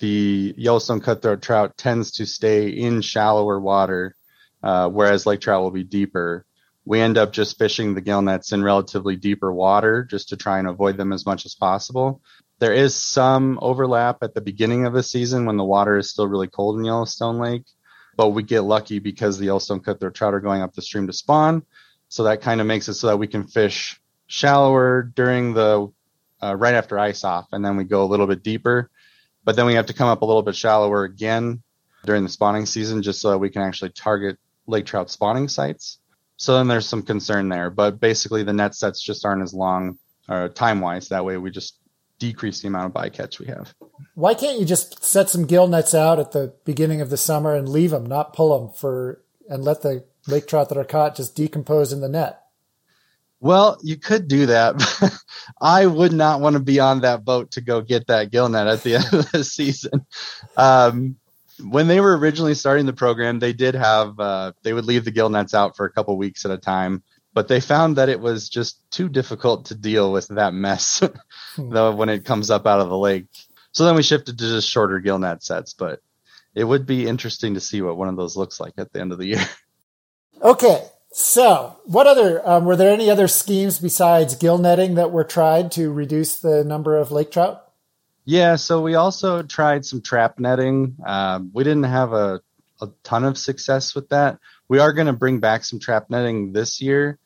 the 0.00 0.54
Yellowstone 0.56 1.00
cutthroat 1.00 1.42
trout 1.42 1.76
tends 1.76 2.12
to 2.12 2.26
stay 2.26 2.68
in 2.68 3.00
shallower 3.00 3.60
water, 3.60 4.16
uh, 4.62 4.88
whereas 4.88 5.26
lake 5.26 5.40
trout 5.40 5.62
will 5.62 5.70
be 5.70 5.84
deeper 5.84 6.44
we 6.84 7.00
end 7.00 7.18
up 7.18 7.32
just 7.32 7.58
fishing 7.58 7.94
the 7.94 8.00
gill 8.00 8.22
nets 8.22 8.52
in 8.52 8.62
relatively 8.62 9.16
deeper 9.16 9.52
water 9.52 10.02
just 10.02 10.30
to 10.30 10.36
try 10.36 10.58
and 10.58 10.66
avoid 10.66 10.96
them 10.96 11.12
as 11.12 11.26
much 11.26 11.44
as 11.44 11.54
possible. 11.54 12.20
There 12.58 12.72
is 12.72 12.94
some 12.94 13.58
overlap 13.62 14.22
at 14.22 14.34
the 14.34 14.40
beginning 14.40 14.86
of 14.86 14.92
the 14.92 15.02
season 15.02 15.46
when 15.46 15.56
the 15.56 15.64
water 15.64 15.96
is 15.96 16.10
still 16.10 16.26
really 16.26 16.48
cold 16.48 16.78
in 16.78 16.84
Yellowstone 16.84 17.38
Lake, 17.38 17.64
but 18.16 18.30
we 18.30 18.42
get 18.42 18.62
lucky 18.62 18.98
because 18.98 19.38
the 19.38 19.46
Yellowstone 19.46 19.80
cutthroat 19.80 20.14
trout 20.14 20.34
are 20.34 20.40
going 20.40 20.62
up 20.62 20.74
the 20.74 20.82
stream 20.82 21.06
to 21.06 21.12
spawn. 21.12 21.62
So 22.08 22.24
that 22.24 22.42
kind 22.42 22.60
of 22.60 22.66
makes 22.66 22.88
it 22.88 22.94
so 22.94 23.06
that 23.06 23.18
we 23.18 23.28
can 23.28 23.46
fish 23.46 24.00
shallower 24.26 25.02
during 25.02 25.54
the 25.54 25.92
uh, 26.42 26.56
right 26.56 26.74
after 26.74 26.98
ice 26.98 27.24
off, 27.24 27.46
and 27.52 27.64
then 27.64 27.76
we 27.76 27.84
go 27.84 28.02
a 28.02 28.06
little 28.10 28.26
bit 28.26 28.42
deeper. 28.42 28.90
But 29.44 29.56
then 29.56 29.66
we 29.66 29.74
have 29.74 29.86
to 29.86 29.94
come 29.94 30.08
up 30.08 30.22
a 30.22 30.26
little 30.26 30.42
bit 30.42 30.56
shallower 30.56 31.04
again 31.04 31.62
during 32.04 32.22
the 32.22 32.28
spawning 32.28 32.66
season 32.66 33.02
just 33.02 33.20
so 33.20 33.36
we 33.38 33.50
can 33.50 33.62
actually 33.62 33.90
target 33.90 34.38
lake 34.66 34.86
trout 34.86 35.10
spawning 35.10 35.48
sites. 35.48 35.98
So 36.36 36.54
then 36.54 36.68
there's 36.68 36.88
some 36.88 37.02
concern 37.02 37.48
there, 37.48 37.68
but 37.70 38.00
basically 38.00 38.42
the 38.42 38.52
net 38.52 38.74
sets 38.74 39.02
just 39.02 39.24
aren't 39.24 39.42
as 39.42 39.52
long 39.52 39.98
uh, 40.28 40.48
time 40.48 40.80
wise. 40.80 41.08
That 41.08 41.24
way 41.24 41.36
we 41.36 41.50
just 41.50 41.76
decrease 42.18 42.60
the 42.60 42.68
amount 42.68 42.86
of 42.86 42.92
bycatch 42.92 43.38
we 43.38 43.46
have. 43.46 43.74
Why 44.14 44.34
can't 44.34 44.58
you 44.58 44.64
just 44.64 45.04
set 45.04 45.28
some 45.28 45.46
gill 45.46 45.66
nets 45.66 45.94
out 45.94 46.18
at 46.18 46.32
the 46.32 46.54
beginning 46.64 47.00
of 47.00 47.10
the 47.10 47.16
summer 47.16 47.54
and 47.54 47.68
leave 47.68 47.90
them, 47.90 48.06
not 48.06 48.32
pull 48.32 48.58
them 48.58 48.74
for, 48.74 49.22
and 49.48 49.64
let 49.64 49.82
the 49.82 50.04
lake 50.28 50.46
trout 50.46 50.68
that 50.68 50.78
are 50.78 50.84
caught 50.84 51.16
just 51.16 51.34
decompose 51.34 51.92
in 51.92 52.00
the 52.00 52.08
net? 52.08 52.39
Well, 53.40 53.78
you 53.82 53.96
could 53.96 54.28
do 54.28 54.46
that. 54.46 55.22
I 55.60 55.86
would 55.86 56.12
not 56.12 56.40
want 56.40 56.54
to 56.54 56.60
be 56.60 56.78
on 56.78 57.00
that 57.00 57.24
boat 57.24 57.52
to 57.52 57.62
go 57.62 57.80
get 57.80 58.06
that 58.08 58.30
gill 58.30 58.48
net 58.48 58.66
at 58.66 58.82
the 58.82 58.94
end 58.96 59.12
of 59.12 59.32
the 59.32 59.44
season. 59.44 60.06
Um, 60.56 61.16
when 61.68 61.88
they 61.88 62.00
were 62.00 62.16
originally 62.16 62.54
starting 62.54 62.86
the 62.86 62.92
program, 62.92 63.38
they 63.38 63.52
did 63.52 63.74
have 63.74 64.18
uh, 64.20 64.52
they 64.62 64.72
would 64.72 64.84
leave 64.84 65.04
the 65.04 65.10
gill 65.10 65.30
nets 65.30 65.54
out 65.54 65.76
for 65.76 65.86
a 65.86 65.92
couple 65.92 66.16
weeks 66.16 66.44
at 66.44 66.50
a 66.50 66.58
time, 66.58 67.02
but 67.32 67.48
they 67.48 67.60
found 67.60 67.96
that 67.96 68.08
it 68.08 68.20
was 68.20 68.48
just 68.48 68.78
too 68.90 69.08
difficult 69.08 69.66
to 69.66 69.74
deal 69.74 70.12
with 70.12 70.28
that 70.28 70.54
mess 70.54 71.02
hmm. 71.56 71.70
though 71.70 71.94
when 71.94 72.08
it 72.08 72.24
comes 72.24 72.50
up 72.50 72.66
out 72.66 72.80
of 72.80 72.88
the 72.88 72.98
lake. 72.98 73.26
So 73.72 73.84
then 73.84 73.94
we 73.94 74.02
shifted 74.02 74.38
to 74.38 74.48
just 74.48 74.68
shorter 74.68 74.98
gill 75.00 75.18
net 75.18 75.42
sets, 75.42 75.74
but 75.74 76.00
it 76.54 76.64
would 76.64 76.86
be 76.86 77.06
interesting 77.06 77.54
to 77.54 77.60
see 77.60 77.82
what 77.82 77.96
one 77.96 78.08
of 78.08 78.16
those 78.16 78.36
looks 78.36 78.58
like 78.58 78.74
at 78.78 78.92
the 78.92 79.00
end 79.00 79.12
of 79.12 79.18
the 79.18 79.26
year. 79.26 79.44
Okay, 80.42 80.82
so 81.12 81.76
what 81.84 82.06
other 82.06 82.46
um, 82.48 82.64
were 82.64 82.76
there 82.76 82.92
any 82.92 83.10
other 83.10 83.28
schemes 83.28 83.78
besides 83.78 84.34
gill 84.36 84.58
netting 84.58 84.94
that 84.94 85.10
were 85.10 85.24
tried 85.24 85.72
to 85.72 85.90
reduce 85.92 86.38
the 86.40 86.64
number 86.64 86.96
of 86.96 87.10
lake 87.10 87.30
trout? 87.30 87.66
Yeah, 88.24 88.56
so 88.56 88.80
we 88.80 88.94
also 88.94 89.42
tried 89.42 89.84
some 89.84 90.02
trap 90.02 90.38
netting. 90.38 90.96
Um, 91.04 91.50
we 91.52 91.64
didn't 91.64 91.84
have 91.84 92.12
a, 92.12 92.40
a 92.80 92.88
ton 93.02 93.24
of 93.24 93.36
success 93.36 93.94
with 93.94 94.10
that. 94.10 94.38
We 94.68 94.78
are 94.78 94.92
going 94.92 95.08
to 95.08 95.12
bring 95.12 95.40
back 95.40 95.64
some 95.64 95.80
trap 95.80 96.10
netting 96.10 96.52
this 96.52 96.80
year, 96.80 97.18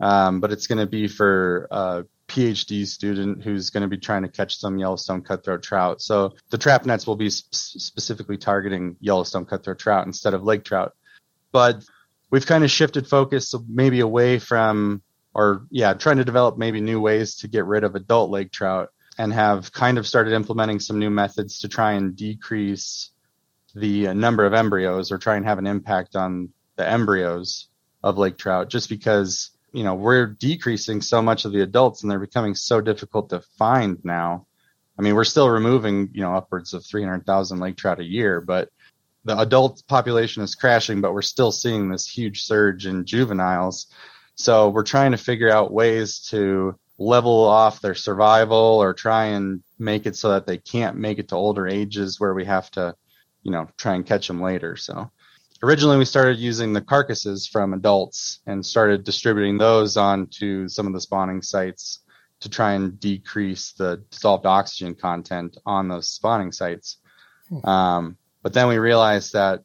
um, 0.00 0.40
but 0.40 0.52
it's 0.52 0.66
going 0.66 0.78
to 0.78 0.86
be 0.86 1.08
for 1.08 1.66
a 1.70 2.04
PhD 2.28 2.86
student 2.86 3.42
who's 3.42 3.70
going 3.70 3.82
to 3.82 3.88
be 3.88 3.96
trying 3.96 4.22
to 4.22 4.28
catch 4.28 4.58
some 4.58 4.78
Yellowstone 4.78 5.22
cutthroat 5.22 5.62
trout. 5.62 6.02
So 6.02 6.34
the 6.50 6.58
trap 6.58 6.84
nets 6.84 7.06
will 7.06 7.16
be 7.16 7.30
sp- 7.32 7.50
specifically 7.54 8.36
targeting 8.36 8.96
Yellowstone 9.00 9.46
cutthroat 9.46 9.78
trout 9.78 10.06
instead 10.06 10.34
of 10.34 10.44
lake 10.44 10.64
trout. 10.64 10.94
But 11.52 11.84
we've 12.30 12.46
kind 12.46 12.64
of 12.64 12.70
shifted 12.70 13.06
focus 13.06 13.54
maybe 13.68 14.00
away 14.00 14.38
from, 14.38 15.02
or 15.34 15.66
yeah, 15.70 15.94
trying 15.94 16.16
to 16.18 16.24
develop 16.24 16.58
maybe 16.58 16.80
new 16.80 17.00
ways 17.00 17.36
to 17.36 17.48
get 17.48 17.64
rid 17.66 17.84
of 17.84 17.94
adult 17.94 18.30
lake 18.30 18.50
trout 18.52 18.90
and 19.18 19.32
have 19.32 19.72
kind 19.72 19.98
of 19.98 20.06
started 20.06 20.32
implementing 20.32 20.80
some 20.80 20.98
new 20.98 21.10
methods 21.10 21.58
to 21.60 21.68
try 21.68 21.92
and 21.92 22.16
decrease 22.16 23.10
the 23.74 24.12
number 24.14 24.46
of 24.46 24.54
embryos 24.54 25.12
or 25.12 25.18
try 25.18 25.36
and 25.36 25.44
have 25.44 25.58
an 25.58 25.66
impact 25.66 26.16
on 26.16 26.48
the 26.76 26.88
embryos 26.88 27.68
of 28.02 28.18
lake 28.18 28.38
trout 28.38 28.70
just 28.70 28.88
because 28.88 29.50
you 29.72 29.84
know 29.84 29.94
we're 29.94 30.26
decreasing 30.26 31.02
so 31.02 31.20
much 31.20 31.44
of 31.44 31.52
the 31.52 31.60
adults 31.60 32.02
and 32.02 32.10
they're 32.10 32.18
becoming 32.18 32.54
so 32.54 32.80
difficult 32.80 33.28
to 33.30 33.40
find 33.58 33.98
now. 34.04 34.46
I 34.98 35.02
mean 35.02 35.14
we're 35.14 35.24
still 35.24 35.48
removing 35.48 36.10
you 36.12 36.22
know 36.22 36.34
upwards 36.34 36.74
of 36.74 36.84
300,000 36.84 37.60
lake 37.60 37.76
trout 37.76 38.00
a 38.00 38.04
year 38.04 38.40
but 38.40 38.70
the 39.24 39.38
adult 39.38 39.82
population 39.88 40.42
is 40.42 40.54
crashing 40.54 41.00
but 41.00 41.12
we're 41.12 41.22
still 41.22 41.52
seeing 41.52 41.90
this 41.90 42.06
huge 42.06 42.42
surge 42.44 42.86
in 42.86 43.04
juveniles 43.04 43.86
so 44.34 44.70
we're 44.70 44.82
trying 44.82 45.10
to 45.10 45.18
figure 45.18 45.50
out 45.50 45.72
ways 45.72 46.20
to 46.30 46.74
level 47.00 47.44
off 47.44 47.80
their 47.80 47.94
survival 47.94 48.56
or 48.56 48.92
try 48.92 49.26
and 49.26 49.62
make 49.78 50.06
it 50.06 50.16
so 50.16 50.30
that 50.30 50.46
they 50.46 50.58
can't 50.58 50.96
make 50.96 51.18
it 51.18 51.28
to 51.28 51.34
older 51.34 51.66
ages 51.66 52.20
where 52.20 52.34
we 52.34 52.44
have 52.44 52.70
to, 52.70 52.94
you 53.42 53.50
know, 53.50 53.66
try 53.78 53.94
and 53.94 54.06
catch 54.06 54.28
them 54.28 54.40
later. 54.40 54.76
So 54.76 55.10
originally 55.62 55.96
we 55.96 56.04
started 56.04 56.38
using 56.38 56.72
the 56.72 56.82
carcasses 56.82 57.46
from 57.46 57.72
adults 57.72 58.40
and 58.46 58.64
started 58.64 59.02
distributing 59.02 59.56
those 59.56 59.96
onto 59.96 60.68
some 60.68 60.86
of 60.86 60.92
the 60.92 61.00
spawning 61.00 61.40
sites 61.40 62.00
to 62.40 62.50
try 62.50 62.72
and 62.72 63.00
decrease 63.00 63.72
the 63.72 64.02
dissolved 64.10 64.46
oxygen 64.46 64.94
content 64.94 65.56
on 65.64 65.88
those 65.88 66.08
spawning 66.08 66.52
sites. 66.52 66.98
Hmm. 67.48 67.68
Um, 67.68 68.16
but 68.42 68.52
then 68.52 68.68
we 68.68 68.78
realized 68.78 69.32
that 69.34 69.60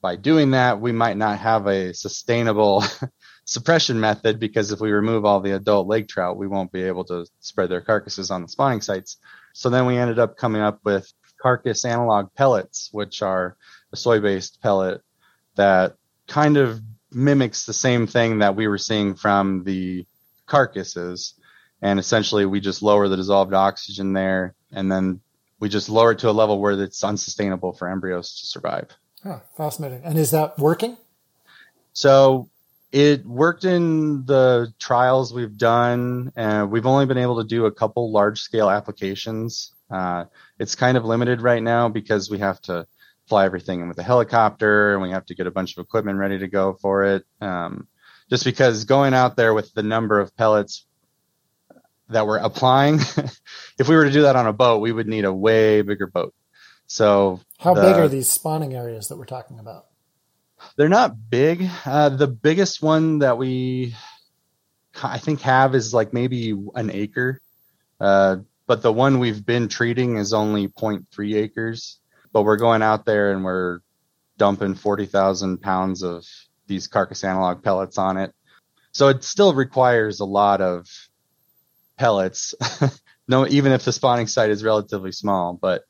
by 0.00 0.16
doing 0.16 0.50
that, 0.50 0.80
we 0.80 0.92
might 0.92 1.16
not 1.16 1.38
have 1.38 1.66
a 1.66 1.94
sustainable 1.94 2.84
suppression 3.46 4.00
method 4.00 4.38
because 4.38 4.70
if 4.70 4.80
we 4.80 4.92
remove 4.92 5.24
all 5.24 5.40
the 5.40 5.52
adult 5.52 5.86
lake 5.86 6.08
trout, 6.08 6.36
we 6.36 6.46
won't 6.46 6.72
be 6.72 6.82
able 6.82 7.04
to 7.04 7.26
spread 7.40 7.70
their 7.70 7.80
carcasses 7.80 8.30
on 8.30 8.42
the 8.42 8.48
spawning 8.48 8.82
sites. 8.82 9.16
So 9.54 9.70
then 9.70 9.86
we 9.86 9.96
ended 9.96 10.18
up 10.18 10.36
coming 10.36 10.60
up 10.60 10.80
with 10.84 11.10
carcass 11.40 11.84
analog 11.84 12.34
pellets, 12.34 12.88
which 12.92 13.22
are 13.22 13.56
a 13.92 13.96
soy 13.96 14.20
based 14.20 14.60
pellet 14.60 15.00
that 15.56 15.96
kind 16.26 16.56
of 16.56 16.80
mimics 17.10 17.64
the 17.64 17.72
same 17.72 18.06
thing 18.06 18.40
that 18.40 18.56
we 18.56 18.66
were 18.66 18.78
seeing 18.78 19.14
from 19.14 19.64
the 19.64 20.06
carcasses. 20.46 21.34
And 21.80 21.98
essentially, 21.98 22.46
we 22.46 22.60
just 22.60 22.82
lower 22.82 23.08
the 23.08 23.16
dissolved 23.16 23.54
oxygen 23.54 24.12
there, 24.14 24.54
and 24.72 24.90
then 24.90 25.20
we 25.64 25.70
just 25.70 25.88
lower 25.88 26.12
it 26.12 26.18
to 26.18 26.28
a 26.28 26.30
level 26.30 26.60
where 26.60 26.78
it's 26.78 27.02
unsustainable 27.02 27.72
for 27.72 27.88
embryos 27.88 28.38
to 28.38 28.46
survive. 28.46 28.90
Oh, 29.24 29.40
fascinating. 29.56 30.02
And 30.04 30.18
is 30.18 30.30
that 30.32 30.58
working? 30.58 30.98
So 31.94 32.50
it 32.92 33.24
worked 33.24 33.64
in 33.64 34.26
the 34.26 34.74
trials 34.78 35.32
we've 35.32 35.56
done, 35.56 36.32
and 36.36 36.70
we've 36.70 36.84
only 36.84 37.06
been 37.06 37.16
able 37.16 37.42
to 37.42 37.48
do 37.48 37.64
a 37.64 37.72
couple 37.72 38.12
large 38.12 38.40
scale 38.42 38.68
applications. 38.68 39.72
Uh, 39.90 40.26
it's 40.58 40.74
kind 40.74 40.98
of 40.98 41.06
limited 41.06 41.40
right 41.40 41.62
now 41.62 41.88
because 41.88 42.28
we 42.28 42.40
have 42.40 42.60
to 42.62 42.86
fly 43.26 43.46
everything 43.46 43.80
in 43.80 43.88
with 43.88 43.98
a 43.98 44.02
helicopter 44.02 44.92
and 44.92 45.00
we 45.00 45.12
have 45.12 45.24
to 45.24 45.34
get 45.34 45.46
a 45.46 45.50
bunch 45.50 45.78
of 45.78 45.82
equipment 45.82 46.18
ready 46.18 46.38
to 46.40 46.46
go 46.46 46.74
for 46.74 47.04
it. 47.04 47.24
Um, 47.40 47.88
just 48.28 48.44
because 48.44 48.84
going 48.84 49.14
out 49.14 49.34
there 49.34 49.54
with 49.54 49.72
the 49.72 49.82
number 49.82 50.20
of 50.20 50.36
pellets 50.36 50.84
that 52.08 52.26
we're 52.26 52.38
applying, 52.38 52.98
if 53.78 53.88
we 53.88 53.96
were 53.96 54.04
to 54.04 54.10
do 54.10 54.22
that 54.22 54.36
on 54.36 54.46
a 54.46 54.52
boat, 54.52 54.80
we 54.80 54.92
would 54.92 55.06
need 55.06 55.24
a 55.24 55.32
way 55.32 55.82
bigger 55.82 56.06
boat. 56.06 56.34
So, 56.86 57.40
how 57.58 57.74
the, 57.74 57.82
big 57.82 57.96
are 57.96 58.08
these 58.08 58.28
spawning 58.28 58.74
areas 58.74 59.08
that 59.08 59.16
we're 59.16 59.24
talking 59.24 59.58
about? 59.58 59.86
They're 60.76 60.88
not 60.88 61.30
big. 61.30 61.68
Uh, 61.84 62.10
the 62.10 62.26
biggest 62.26 62.82
one 62.82 63.20
that 63.20 63.38
we, 63.38 63.94
I 65.02 65.18
think, 65.18 65.40
have 65.42 65.74
is 65.74 65.94
like 65.94 66.12
maybe 66.12 66.54
an 66.74 66.90
acre. 66.90 67.40
Uh, 68.00 68.36
but 68.66 68.82
the 68.82 68.92
one 68.92 69.18
we've 69.18 69.44
been 69.44 69.68
treating 69.68 70.16
is 70.16 70.32
only 70.32 70.68
0.3 70.68 71.36
acres. 71.36 72.00
But 72.32 72.42
we're 72.42 72.56
going 72.56 72.82
out 72.82 73.04
there 73.04 73.32
and 73.32 73.44
we're 73.44 73.80
dumping 74.36 74.74
40,000 74.74 75.60
pounds 75.60 76.02
of 76.02 76.26
these 76.66 76.86
carcass 76.86 77.24
analog 77.24 77.62
pellets 77.62 77.98
on 77.98 78.16
it. 78.16 78.34
So 78.92 79.08
it 79.08 79.24
still 79.24 79.54
requires 79.54 80.20
a 80.20 80.24
lot 80.24 80.60
of 80.60 80.86
pellets. 81.96 82.54
no, 83.28 83.46
even 83.46 83.72
if 83.72 83.84
the 83.84 83.92
spawning 83.92 84.26
site 84.26 84.50
is 84.50 84.64
relatively 84.64 85.12
small, 85.12 85.54
but 85.54 85.84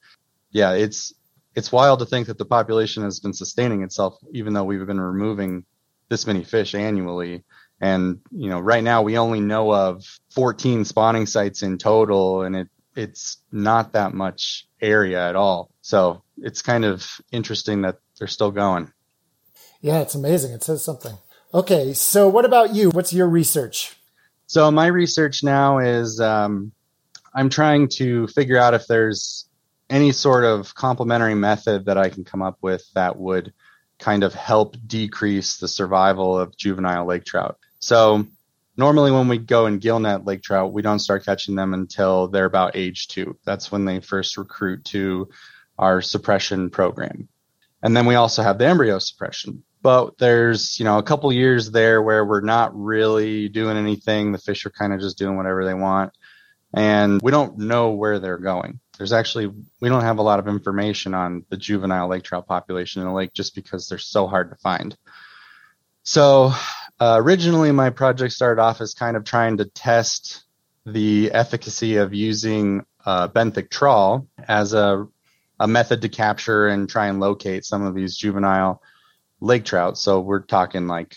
yeah, 0.50 0.72
it's 0.72 1.12
it's 1.54 1.70
wild 1.70 2.00
to 2.00 2.06
think 2.06 2.26
that 2.26 2.38
the 2.38 2.44
population 2.44 3.02
has 3.04 3.20
been 3.20 3.32
sustaining 3.32 3.82
itself 3.82 4.18
even 4.32 4.52
though 4.52 4.64
we've 4.64 4.86
been 4.86 5.00
removing 5.00 5.64
this 6.08 6.26
many 6.26 6.44
fish 6.44 6.74
annually. 6.74 7.44
And 7.80 8.20
you 8.30 8.48
know 8.48 8.60
right 8.60 8.82
now 8.82 9.02
we 9.02 9.18
only 9.18 9.40
know 9.40 9.72
of 9.72 10.04
14 10.30 10.84
spawning 10.84 11.26
sites 11.26 11.62
in 11.62 11.78
total 11.78 12.42
and 12.42 12.56
it 12.56 12.68
it's 12.96 13.38
not 13.50 13.92
that 13.94 14.14
much 14.14 14.68
area 14.80 15.28
at 15.28 15.34
all. 15.34 15.70
So 15.82 16.22
it's 16.38 16.62
kind 16.62 16.84
of 16.84 17.20
interesting 17.32 17.82
that 17.82 17.98
they're 18.18 18.28
still 18.28 18.52
going. 18.52 18.92
Yeah 19.80 20.00
it's 20.00 20.14
amazing. 20.14 20.52
It 20.52 20.62
says 20.62 20.84
something. 20.84 21.16
Okay 21.52 21.92
so 21.92 22.28
what 22.28 22.44
about 22.44 22.74
you? 22.74 22.90
What's 22.90 23.12
your 23.12 23.28
research 23.28 23.96
so 24.46 24.70
my 24.70 24.86
research 24.86 25.42
now 25.42 25.78
is 25.78 26.20
um, 26.20 26.72
i'm 27.34 27.48
trying 27.48 27.88
to 27.88 28.26
figure 28.28 28.58
out 28.58 28.74
if 28.74 28.86
there's 28.86 29.48
any 29.90 30.12
sort 30.12 30.44
of 30.44 30.74
complementary 30.74 31.34
method 31.34 31.86
that 31.86 31.98
I 31.98 32.08
can 32.08 32.24
come 32.24 32.42
up 32.42 32.58
with 32.62 32.84
that 32.94 33.16
would 33.18 33.52
kind 33.98 34.24
of 34.24 34.34
help 34.34 34.76
decrease 34.86 35.58
the 35.58 35.68
survival 35.68 36.38
of 36.38 36.56
juvenile 36.56 37.06
lake 37.06 37.24
trout. 37.24 37.58
So 37.78 38.26
normally 38.76 39.12
when 39.12 39.28
we 39.28 39.38
go 39.38 39.66
and 39.66 39.80
gill 39.80 40.00
net 40.00 40.24
lake 40.24 40.42
trout, 40.42 40.72
we 40.72 40.82
don't 40.82 40.98
start 40.98 41.24
catching 41.24 41.54
them 41.54 41.74
until 41.74 42.28
they're 42.28 42.44
about 42.44 42.76
age 42.76 43.08
two. 43.08 43.38
That's 43.44 43.70
when 43.70 43.84
they 43.84 44.00
first 44.00 44.36
recruit 44.36 44.84
to 44.86 45.28
our 45.78 46.00
suppression 46.00 46.70
program. 46.70 47.28
And 47.82 47.96
then 47.96 48.06
we 48.06 48.14
also 48.14 48.42
have 48.42 48.58
the 48.58 48.66
embryo 48.66 48.98
suppression. 48.98 49.62
But 49.84 50.16
there's 50.16 50.80
you 50.80 50.84
know 50.86 50.96
a 50.96 51.02
couple 51.02 51.30
years 51.30 51.70
there 51.70 52.00
where 52.02 52.24
we're 52.24 52.40
not 52.40 52.74
really 52.74 53.50
doing 53.50 53.76
anything. 53.76 54.32
The 54.32 54.38
fish 54.38 54.64
are 54.64 54.70
kind 54.70 54.94
of 54.94 55.00
just 55.00 55.18
doing 55.18 55.36
whatever 55.36 55.64
they 55.64 55.74
want. 55.74 56.12
And 56.72 57.20
we 57.22 57.30
don't 57.30 57.58
know 57.58 57.90
where 57.90 58.18
they're 58.18 58.38
going. 58.38 58.80
There's 58.96 59.12
actually 59.12 59.52
we 59.82 59.88
don't 59.90 60.02
have 60.02 60.18
a 60.18 60.22
lot 60.22 60.38
of 60.38 60.48
information 60.48 61.12
on 61.12 61.44
the 61.50 61.58
juvenile 61.58 62.08
lake 62.08 62.24
trout 62.24 62.46
population 62.46 63.02
in 63.02 63.08
the 63.08 63.14
lake 63.14 63.34
just 63.34 63.54
because 63.54 63.86
they're 63.86 63.98
so 63.98 64.26
hard 64.26 64.50
to 64.50 64.56
find. 64.56 64.96
So 66.02 66.52
uh, 66.98 67.18
originally 67.20 67.70
my 67.70 67.90
project 67.90 68.32
started 68.32 68.62
off 68.62 68.80
as 68.80 68.94
kind 68.94 69.18
of 69.18 69.24
trying 69.24 69.58
to 69.58 69.66
test 69.66 70.44
the 70.86 71.30
efficacy 71.32 71.96
of 71.96 72.14
using 72.14 72.86
uh, 73.04 73.28
benthic 73.28 73.68
trawl 73.68 74.26
as 74.48 74.72
a 74.72 75.06
a 75.60 75.68
method 75.68 76.02
to 76.02 76.08
capture 76.08 76.68
and 76.68 76.88
try 76.88 77.08
and 77.08 77.20
locate 77.20 77.66
some 77.66 77.82
of 77.82 77.94
these 77.94 78.16
juvenile 78.16 78.80
lake 79.44 79.64
trout. 79.64 79.98
So 79.98 80.20
we're 80.20 80.40
talking 80.40 80.86
like 80.86 81.16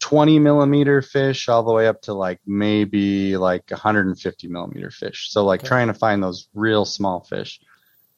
20 0.00 0.38
millimeter 0.38 1.02
fish 1.02 1.48
all 1.48 1.62
the 1.62 1.72
way 1.72 1.86
up 1.86 2.02
to 2.02 2.14
like 2.14 2.40
maybe 2.46 3.36
like 3.36 3.70
150 3.70 4.48
millimeter 4.48 4.90
fish. 4.90 5.30
So 5.30 5.44
like 5.44 5.60
okay. 5.60 5.68
trying 5.68 5.86
to 5.88 5.94
find 5.94 6.22
those 6.22 6.48
real 6.54 6.84
small 6.84 7.20
fish. 7.20 7.60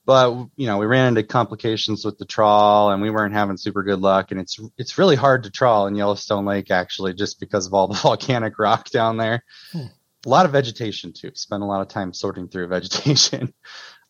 But 0.04 0.49
you 0.56 0.66
know, 0.66 0.78
we 0.78 0.87
ran 0.87 1.08
into 1.08 1.22
complications 1.22 2.04
with 2.04 2.18
the 2.18 2.25
trawl 2.25 2.90
and 2.90 3.02
we 3.02 3.11
weren't 3.11 3.34
having 3.34 3.56
super 3.56 3.82
good 3.82 4.00
luck. 4.00 4.30
And 4.30 4.40
it's 4.40 4.58
it's 4.76 4.99
really 4.99 5.16
hard 5.16 5.44
to 5.44 5.50
trawl 5.50 5.87
in 5.87 5.94
Yellowstone 5.94 6.44
Lake 6.44 6.70
actually, 6.70 7.14
just 7.14 7.38
because 7.38 7.66
of 7.66 7.75
all 7.75 7.88
the 7.88 7.94
volcanic 8.02 8.58
rock 8.58 8.90
down 8.90 9.16
there. 9.16 9.44
Hmm. 9.72 9.87
A 10.25 10.28
lot 10.28 10.46
of 10.46 10.52
vegetation 10.52 11.12
too. 11.12 11.32
Spend 11.34 11.62
a 11.62 11.66
lot 11.66 11.82
of 11.82 11.88
time 11.88 12.12
sorting 12.12 12.49
through 12.49 12.68
vegetation. 12.78 13.52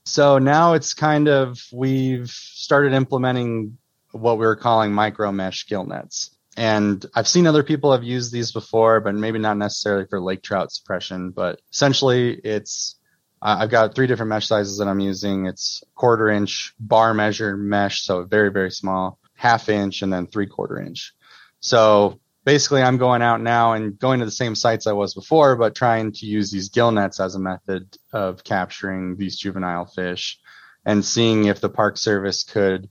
So 0.04 0.38
now 0.38 0.72
it's 0.74 0.94
kind 0.94 1.28
of 1.28 1.62
we've 1.72 2.30
started 2.30 2.92
implementing 2.92 3.78
what 4.12 4.38
we 4.38 4.46
were 4.46 4.56
calling 4.56 4.92
micro 4.92 5.32
mesh 5.32 5.66
gill 5.66 5.84
nets. 5.84 6.36
And 6.56 7.04
I've 7.14 7.28
seen 7.28 7.46
other 7.46 7.62
people 7.62 7.92
have 7.92 8.04
used 8.04 8.30
these 8.30 8.52
before, 8.52 9.00
but 9.00 9.14
maybe 9.14 9.38
not 9.38 9.56
necessarily 9.56 10.06
for 10.06 10.20
lake 10.20 10.42
trout 10.42 10.70
suppression. 10.70 11.30
But 11.30 11.60
essentially, 11.72 12.34
it's 12.34 12.96
I've 13.40 13.70
got 13.70 13.94
three 13.94 14.06
different 14.06 14.28
mesh 14.30 14.46
sizes 14.46 14.78
that 14.78 14.86
I'm 14.86 15.00
using. 15.00 15.46
It's 15.46 15.82
quarter 15.94 16.28
inch 16.28 16.74
bar 16.78 17.14
measure 17.14 17.56
mesh, 17.56 18.02
so 18.02 18.24
very 18.24 18.50
very 18.50 18.70
small, 18.70 19.18
half 19.34 19.68
inch, 19.68 20.02
and 20.02 20.12
then 20.12 20.26
three 20.26 20.46
quarter 20.46 20.78
inch. 20.78 21.14
So 21.60 22.20
basically, 22.44 22.82
I'm 22.82 22.98
going 22.98 23.22
out 23.22 23.40
now 23.40 23.72
and 23.72 23.98
going 23.98 24.20
to 24.20 24.26
the 24.26 24.30
same 24.30 24.54
sites 24.54 24.86
I 24.86 24.92
was 24.92 25.14
before, 25.14 25.56
but 25.56 25.74
trying 25.74 26.12
to 26.12 26.26
use 26.26 26.50
these 26.50 26.68
gill 26.68 26.90
nets 26.90 27.18
as 27.18 27.34
a 27.34 27.40
method 27.40 27.96
of 28.12 28.44
capturing 28.44 29.16
these 29.16 29.38
juvenile 29.38 29.86
fish, 29.86 30.38
and 30.84 31.02
seeing 31.02 31.46
if 31.46 31.60
the 31.62 31.70
Park 31.70 31.96
Service 31.96 32.44
could 32.44 32.90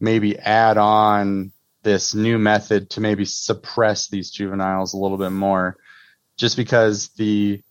maybe 0.00 0.38
add 0.38 0.78
on 0.78 1.52
this 1.82 2.14
new 2.14 2.38
method 2.38 2.90
to 2.90 3.00
maybe 3.00 3.24
suppress 3.24 4.08
these 4.08 4.30
juveniles 4.30 4.94
a 4.94 4.98
little 4.98 5.16
bit 5.18 5.30
more 5.30 5.76
just 6.36 6.56
because 6.56 7.08
the 7.16 7.62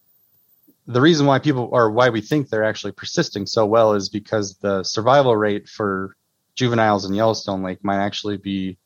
the 0.88 1.02
reason 1.02 1.26
why 1.26 1.40
people 1.40 1.70
or 1.72 1.92
why 1.92 2.10
we 2.10 2.22
think 2.22 2.48
they're 2.48 2.64
actually 2.64 2.94
persisting 2.94 3.46
so 3.46 3.66
well 3.66 3.94
is 3.94 4.10
because 4.10 4.56
the 4.58 4.84
survival 4.84 5.36
rate 5.36 5.68
for 5.68 6.16
juveniles 6.56 7.06
in 7.06 7.14
Yellowstone 7.14 7.62
Lake 7.62 7.84
might 7.84 8.04
actually 8.04 8.38
be 8.38 8.78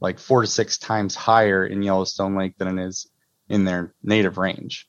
like 0.00 0.18
four 0.18 0.42
to 0.42 0.46
six 0.46 0.76
times 0.76 1.14
higher 1.14 1.64
in 1.64 1.82
Yellowstone 1.82 2.36
Lake 2.36 2.58
than 2.58 2.78
it 2.78 2.86
is 2.86 3.08
in 3.48 3.64
their 3.64 3.94
native 4.02 4.38
range. 4.38 4.88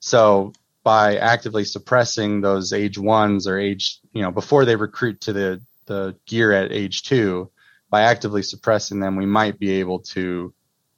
So 0.00 0.52
by 0.82 1.16
actively 1.16 1.64
suppressing 1.64 2.40
those 2.40 2.72
age 2.72 2.98
ones 2.98 3.46
or 3.46 3.58
age, 3.58 4.00
you 4.12 4.22
know, 4.22 4.30
before 4.30 4.64
they 4.64 4.76
recruit 4.76 5.22
to 5.22 5.32
the 5.32 5.62
the 5.90 6.16
gear 6.24 6.52
at 6.52 6.70
age 6.70 7.02
two, 7.02 7.50
by 7.90 8.02
actively 8.02 8.44
suppressing 8.44 9.00
them, 9.00 9.16
we 9.16 9.26
might 9.26 9.58
be 9.58 9.72
able 9.72 9.98
to 10.14 10.54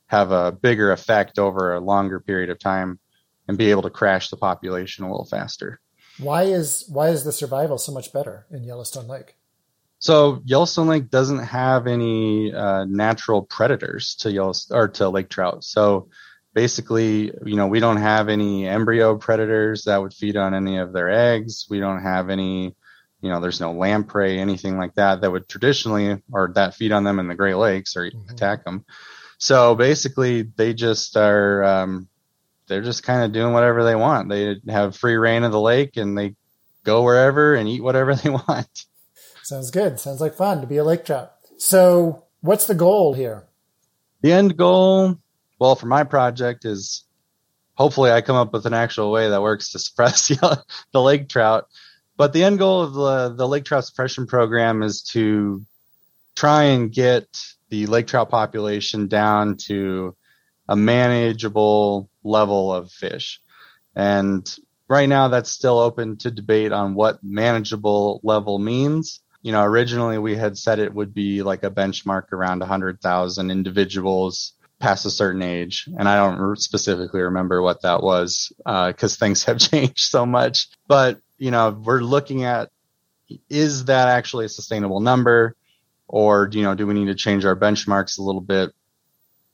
have 0.07 0.31
a 0.31 0.53
bigger 0.53 0.93
effect 0.93 1.39
over 1.39 1.73
a 1.73 1.81
longer 1.81 2.21
period 2.21 2.51
of 2.51 2.59
time 2.59 3.01
and 3.49 3.57
be 3.57 3.71
able 3.71 3.83
to 3.83 3.91
crash 3.91 4.29
the 4.29 4.37
population 4.37 5.05
a 5.05 5.11
little 5.11 5.25
faster. 5.25 5.81
Why 6.19 6.43
is 6.43 6.85
why 6.89 7.09
is 7.09 7.25
the 7.25 7.33
survival 7.33 7.79
so 7.79 7.91
much 7.91 8.13
better 8.13 8.47
in 8.51 8.65
Yellowstone 8.65 9.09
Lake? 9.09 9.35
So 9.99 10.43
Yellowstone 10.45 10.89
Lake 10.89 11.09
doesn't 11.09 11.39
have 11.39 11.87
any 11.87 12.53
uh, 12.53 12.85
natural 12.85 13.43
predators 13.43 14.15
to 14.17 14.31
Yellowstone 14.31 14.79
or 14.79 14.89
to 14.89 15.09
lake 15.09 15.31
trout. 15.31 15.65
So 15.65 16.11
basically, 16.53 17.33
you 17.47 17.57
know, 17.57 17.67
we 17.67 17.81
don't 17.81 17.97
have 17.97 18.29
any 18.29 18.69
embryo 18.69 19.17
predators 19.17 19.85
that 19.85 20.03
would 20.03 20.13
feed 20.13 20.37
on 20.37 20.55
any 20.55 20.77
of 20.77 20.93
their 20.93 21.09
eggs. 21.09 21.67
We 21.71 21.81
don't 21.81 22.03
have 22.03 22.29
any 22.29 22.75
you 23.23 23.31
know, 23.31 23.41
there's 23.41 23.61
no 23.61 23.73
lamprey, 23.73 24.39
anything 24.39 24.77
like 24.77 24.95
that 24.97 25.21
that 25.21 25.31
would 25.31 25.49
traditionally 25.49 26.21
or 26.33 26.53
that 26.55 26.75
feed 26.75 26.93
on 26.93 27.05
them 27.05 27.19
in 27.19 27.29
the 27.29 27.35
Great 27.35 27.55
Lakes 27.55 27.97
or 27.97 28.11
mm-hmm. 28.11 28.31
attack 28.31 28.65
them. 28.65 28.85
So 29.39 29.75
basically, 29.75 30.43
they 30.43 30.75
just 30.75 31.17
are 31.17 31.65
um, 31.65 32.09
they're 32.67 32.83
just 32.83 33.05
kind 33.05 33.25
of 33.25 33.33
doing 33.33 33.53
whatever 33.53 33.85
they 33.85 33.95
want. 33.95 34.29
They 34.29 34.57
have 34.69 34.97
free 34.97 35.17
reign 35.17 35.45
of 35.45 35.53
the 35.53 35.61
lake 35.61 35.97
and 35.97 36.19
they 36.19 36.35
go 36.85 37.03
wherever 37.03 37.55
and 37.55 37.69
eat 37.69 37.83
whatever 37.83 38.15
they 38.17 38.31
want. 38.31 38.85
Sounds 39.43 39.71
good. 39.71 39.99
Sounds 40.01 40.21
like 40.21 40.35
fun 40.35 40.61
to 40.61 40.67
be 40.67 40.77
a 40.77 40.85
lake 40.85 41.05
trout. 41.05 41.33
So, 41.59 42.25
what's 42.41 42.67
the 42.67 42.75
goal 42.75 43.15
here? 43.15 43.45
The 44.21 44.33
end 44.33 44.57
goal, 44.57 45.19
well, 45.59 45.75
for 45.77 45.87
my 45.87 46.05
project 46.05 46.65
is 46.65 47.05
hopefully 47.75 48.11
I 48.11 48.21
come 48.21 48.37
up 48.37 48.53
with 48.53 48.67
an 48.67 48.75
actual 48.75 49.11
way 49.11 49.29
that 49.29 49.43
works 49.43 49.73
to 49.73 49.79
suppress 49.81 50.29
the 50.29 50.65
lake 51.01 51.29
trout. 51.29 51.69
But 52.17 52.33
the 52.33 52.45
end 52.45 52.59
goal 52.59 52.83
of 52.83 52.95
the, 52.95 53.35
the 53.35 53.49
lake 53.49 53.65
trout 53.65 53.85
suppression 53.85 54.27
program 54.27 54.83
is 54.83 55.03
to 55.13 55.65
try 56.35 56.65
and 56.65 56.93
get 56.93 57.27
the 57.71 57.87
lake 57.87 58.07
trout 58.07 58.31
population 58.31 59.09
down 59.09 59.57
to 59.57 60.15
a 60.69 60.77
manageable 60.77 62.09
level 62.23 62.73
of 62.73 62.91
fish. 62.91 63.41
And 63.95 64.47
right 64.89 65.09
now 65.09 65.29
that's 65.29 65.51
still 65.51 65.79
open 65.79 66.17
to 66.19 66.31
debate 66.31 66.73
on 66.73 66.95
what 66.95 67.19
manageable 67.23 68.21
level 68.23 68.59
means. 68.59 69.21
You 69.43 69.53
know, 69.53 69.63
originally 69.63 70.19
we 70.19 70.37
had 70.37 70.57
said 70.57 70.79
it 70.79 70.95
would 70.95 71.15
be 71.15 71.43
like 71.43 71.65
a 71.65 71.71
benchmark 71.71 72.33
around 72.33 72.61
100,000 72.61 73.51
individuals 73.51 74.53
past 74.79 75.07
a 75.07 75.11
certain 75.11 75.43
age. 75.43 75.89
And 75.99 76.09
I 76.09 76.17
don't 76.17 76.57
specifically 76.57 77.23
remember 77.23 77.63
what 77.63 77.83
that 77.83 78.03
was 78.03 78.53
because 78.65 79.15
uh, 79.15 79.19
things 79.19 79.45
have 79.47 79.59
changed 79.59 80.01
so 80.01 80.27
much. 80.27 80.69
But 80.87 81.19
you 81.43 81.51
know, 81.51 81.71
we're 81.71 82.03
looking 82.03 82.45
at 82.45 82.71
is 83.51 83.87
that 83.87 84.07
actually 84.07 84.45
a 84.45 84.49
sustainable 84.49 85.01
number 85.01 85.57
or 86.07 86.49
you 86.53 86.63
know, 86.63 86.77
do 86.77 86.87
we 86.87 86.95
need 86.95 87.07
to 87.07 87.17
change 87.17 87.45
our 87.45 87.57
benchmarks 87.57 88.17
a 88.17 88.23
little 88.23 88.41
bit? 88.41 88.71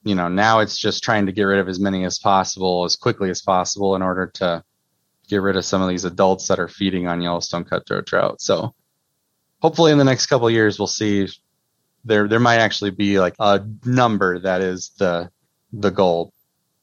You 0.05 0.15
know, 0.15 0.29
now 0.29 0.59
it's 0.59 0.77
just 0.77 1.03
trying 1.03 1.25
to 1.27 1.33
get 1.33 1.45
rid 1.45 1.61
of 1.61 1.67
as 1.69 1.81
many 1.81 2.05
as 2.05 2.19
possible 2.19 2.85
as 2.85 2.97
quickly 2.97 3.31
as 3.31 3.41
possible 3.41 3.97
in 3.97 4.03
order 4.03 4.27
to 4.35 4.63
get 5.29 5.41
rid 5.41 5.57
of 5.57 5.65
some 5.65 5.81
of 5.81 5.89
these 5.89 6.05
adults 6.05 6.49
that 6.49 6.59
are 6.59 6.69
feeding 6.69 7.07
on 7.07 7.23
Yellowstone 7.23 7.65
cutthroat 7.65 8.07
trout. 8.07 8.43
So 8.43 8.75
hopefully 9.63 9.91
in 9.91 9.97
the 9.97 10.05
next 10.05 10.27
couple 10.27 10.51
years 10.51 10.79
we'll 10.79 10.89
see 10.89 11.27
there 12.05 12.29
there 12.29 12.39
might 12.39 12.59
actually 12.59 12.91
be 12.91 13.19
like 13.19 13.35
a 13.39 13.65
number 13.87 14.39
that 14.41 14.61
is 14.61 14.91
the 14.99 15.31
the 15.73 15.91
goal. 15.91 16.35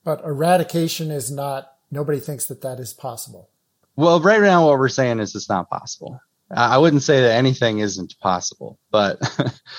But 0.03 0.25
eradication 0.25 1.11
is 1.11 1.29
not 1.29 1.73
nobody 1.91 2.19
thinks 2.19 2.47
that 2.47 2.61
that 2.61 2.79
is 2.79 2.91
possible. 2.91 3.51
Well, 3.95 4.19
right 4.19 4.41
now, 4.41 4.67
what 4.67 4.77
we're 4.77 4.89
saying 4.89 5.19
is 5.19 5.35
it's 5.35 5.49
not 5.49 5.69
possible. 5.69 6.19
I 6.51 6.77
wouldn't 6.77 7.03
say 7.03 7.21
that 7.21 7.35
anything 7.35 7.79
isn't 7.79 8.19
possible, 8.19 8.77
but 8.91 9.19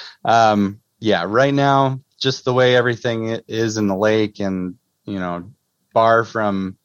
um, 0.24 0.81
yeah, 0.98 1.24
right 1.26 1.55
now, 1.55 2.00
just 2.18 2.44
the 2.44 2.55
way 2.55 2.74
everything 2.74 3.40
is 3.46 3.76
in 3.76 3.87
the 3.87 3.96
lake, 3.96 4.40
and 4.40 4.76
you 5.05 5.18
know, 5.18 5.50
bar 5.92 6.24
from 6.24 6.76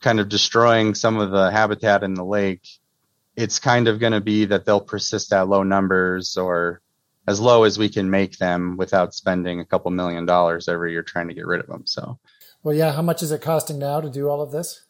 kind 0.00 0.20
of 0.20 0.28
destroying 0.28 0.94
some 0.94 1.18
of 1.18 1.30
the 1.30 1.50
habitat 1.50 2.02
in 2.02 2.14
the 2.14 2.24
lake, 2.24 2.66
it's 3.34 3.58
kind 3.58 3.88
of 3.88 3.98
going 3.98 4.12
to 4.12 4.20
be 4.20 4.46
that 4.46 4.64
they'll 4.64 4.80
persist 4.80 5.32
at 5.32 5.48
low 5.48 5.62
numbers 5.62 6.36
or 6.36 6.80
as 7.26 7.40
low 7.40 7.64
as 7.64 7.78
we 7.78 7.88
can 7.88 8.08
make 8.08 8.38
them 8.38 8.76
without 8.76 9.14
spending 9.14 9.60
a 9.60 9.64
couple 9.64 9.90
million 9.90 10.24
dollars 10.26 10.68
every 10.68 10.92
year 10.92 11.02
trying 11.02 11.28
to 11.28 11.34
get 11.34 11.46
rid 11.46 11.60
of 11.60 11.66
them. 11.66 11.82
So, 11.84 12.18
well, 12.62 12.74
yeah, 12.74 12.92
how 12.92 13.02
much 13.02 13.22
is 13.22 13.32
it 13.32 13.42
costing 13.42 13.78
now 13.78 14.00
to 14.00 14.08
do 14.08 14.28
all 14.28 14.40
of 14.40 14.52
this? 14.52 14.82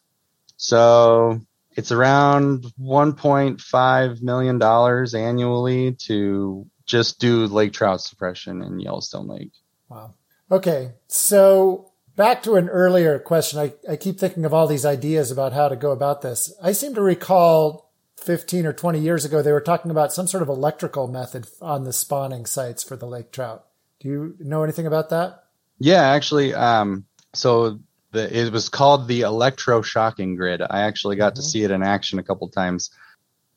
So 0.55 1.41
it's 1.77 1.91
around 1.91 2.65
1.5 2.81 4.21
million 4.23 4.57
dollars 4.57 5.13
annually 5.13 5.93
to 5.93 6.65
just 6.85 7.19
do 7.19 7.45
lake 7.45 7.71
trout 7.71 8.01
suppression 8.01 8.63
in 8.63 8.79
Yellowstone 8.79 9.27
Lake. 9.27 9.51
Wow. 9.87 10.15
Okay. 10.51 10.93
So 11.07 11.91
back 12.15 12.41
to 12.43 12.55
an 12.55 12.67
earlier 12.67 13.19
question. 13.19 13.59
I, 13.59 13.73
I 13.89 13.95
keep 13.95 14.19
thinking 14.19 14.43
of 14.43 14.55
all 14.55 14.65
these 14.65 14.85
ideas 14.85 15.29
about 15.29 15.53
how 15.53 15.69
to 15.69 15.75
go 15.75 15.91
about 15.91 16.23
this. 16.23 16.51
I 16.63 16.71
seem 16.71 16.95
to 16.95 17.01
recall 17.01 17.91
15 18.21 18.65
or 18.65 18.73
20 18.73 18.99
years 18.99 19.23
ago, 19.23 19.43
they 19.43 19.51
were 19.51 19.61
talking 19.61 19.91
about 19.91 20.11
some 20.11 20.25
sort 20.25 20.41
of 20.41 20.49
electrical 20.49 21.07
method 21.07 21.47
on 21.61 21.83
the 21.83 21.93
spawning 21.93 22.47
sites 22.47 22.83
for 22.83 22.95
the 22.95 23.05
lake 23.05 23.31
trout. 23.31 23.65
Do 23.99 24.09
you 24.09 24.35
know 24.39 24.63
anything 24.63 24.87
about 24.87 25.11
that? 25.11 25.43
Yeah, 25.77 26.01
actually, 26.01 26.55
um, 26.55 27.05
so 27.33 27.79
the, 28.11 28.45
it 28.45 28.51
was 28.51 28.69
called 28.69 29.07
the 29.07 29.21
electroshocking 29.21 30.37
grid. 30.37 30.61
I 30.61 30.81
actually 30.81 31.15
got 31.15 31.33
mm-hmm. 31.33 31.41
to 31.41 31.47
see 31.47 31.63
it 31.63 31.71
in 31.71 31.83
action 31.83 32.19
a 32.19 32.23
couple 32.23 32.47
times. 32.49 32.89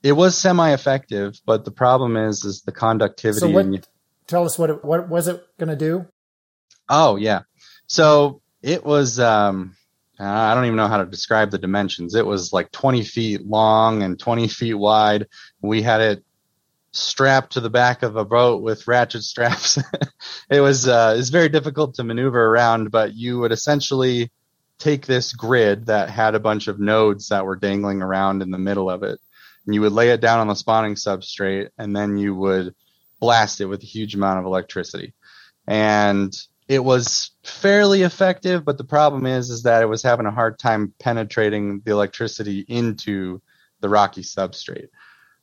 It 0.03 0.13
was 0.13 0.37
semi-effective, 0.37 1.41
but 1.45 1.65
the 1.65 1.71
problem 1.71 2.17
is, 2.17 2.45
is 2.45 2.63
the 2.63 2.73
conductivity. 2.73 3.41
So 3.41 3.51
what? 3.51 3.87
tell 4.27 4.45
us 4.45 4.59
what 4.59 4.71
it, 4.71 4.85
what 4.85 5.09
was 5.09 5.29
it 5.29 5.45
going 5.59 5.69
to 5.69 5.77
do? 5.77 6.07
Oh 6.89 7.17
yeah. 7.17 7.43
So 7.87 8.41
it 8.63 8.85
was 8.85 9.21
um 9.21 9.77
I 10.19 10.55
don't 10.55 10.67
even 10.67 10.77
know 10.77 10.89
how 10.89 10.99
to 10.99 11.07
describe 11.07 11.51
the 11.51 11.59
dimensions. 11.59 12.15
It 12.15 12.27
was 12.27 12.53
like 12.53 12.71
20 12.73 13.05
feet 13.05 13.47
long 13.47 14.03
and 14.03 14.19
20 14.19 14.49
feet 14.49 14.75
wide. 14.75 15.29
We 15.63 15.81
had 15.81 16.03
it 16.03 16.25
strapped 16.93 17.53
to 17.53 17.61
the 17.61 17.71
back 17.71 18.03
of 18.03 18.17
a 18.17 18.25
boat 18.25 18.63
with 18.63 18.87
ratchet 18.87 19.23
straps. 19.23 19.79
it 20.51 20.61
was 20.61 20.87
uh, 20.87 21.17
it's 21.19 21.31
very 21.31 21.49
difficult 21.49 21.95
to 21.95 22.05
maneuver 22.05 22.47
around, 22.47 22.91
but 22.91 23.15
you 23.15 23.39
would 23.39 23.53
essentially 23.53 24.31
take 24.81 25.07
this 25.07 25.33
grid 25.33 25.87
that 25.87 26.11
had 26.11 26.35
a 26.35 26.41
bunch 26.41 26.67
of 26.67 26.81
nodes 26.81 27.29
that 27.29 27.45
were 27.45 27.57
dangling 27.57 28.03
around 28.03 28.43
in 28.43 28.51
the 28.51 28.59
middle 28.59 28.91
of 28.91 29.03
it, 29.03 29.21
and 29.67 29.75
you 29.75 29.83
would 29.83 29.93
lay 29.93 30.11
it 30.11 30.21
down 30.21 30.41
on 30.41 30.49
the 30.49 30.55
spawning 30.55 30.95
substrate, 30.95 31.69
and 31.79 31.95
then 31.95 32.17
you 32.17 32.35
would 32.35 32.75
blast 33.21 33.61
it 33.61 33.67
with 33.67 33.83
a 33.83 33.87
huge 33.87 34.15
amount 34.15 34.41
of 34.41 34.47
electricity. 34.47 35.13
And 35.69 36.35
it 36.67 36.83
was 36.83 37.33
fairly 37.45 38.03
effective, 38.03 38.65
but 38.65 38.79
the 38.79 38.85
problem 38.85 39.27
is 39.27 39.51
is 39.51 39.65
that 39.65 39.83
it 39.83 39.87
was 39.87 40.03
having 40.03 40.27
a 40.27 40.31
hard 40.31 40.59
time 40.59 40.95
penetrating 40.99 41.81
the 41.85 41.93
electricity 41.93 42.65
into 42.67 43.43
the 43.81 43.89
rocky 43.89 44.23
substrate. 44.23 44.89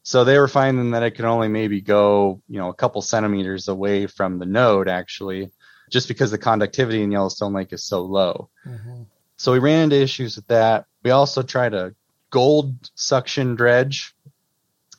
So 0.04 0.24
they 0.24 0.40
were 0.40 0.48
finding 0.48 0.92
that 0.92 1.04
it 1.04 1.12
could 1.12 1.26
only 1.26 1.50
maybe 1.50 1.82
go, 1.82 2.42
you 2.48 2.58
know, 2.58 2.70
a 2.70 2.74
couple 2.74 3.02
centimeters 3.02 3.68
away 3.68 4.08
from 4.08 4.40
the 4.40 4.46
node 4.46 4.88
actually, 4.88 5.52
just 5.92 6.08
because 6.08 6.32
the 6.32 6.38
conductivity 6.38 7.04
in 7.04 7.12
Yellowstone 7.12 7.54
Lake 7.54 7.74
is 7.74 7.84
so 7.84 8.02
low. 8.02 8.50
Mm-hmm. 8.66 9.04
So 9.38 9.52
we 9.54 9.60
ran 9.60 9.84
into 9.84 9.96
issues 9.96 10.36
with 10.36 10.48
that. 10.48 10.86
We 11.04 11.12
also 11.12 11.42
tried 11.44 11.74
a 11.74 11.96
gold 12.30 12.76
suction 12.96 13.56
dredge, 13.56 14.14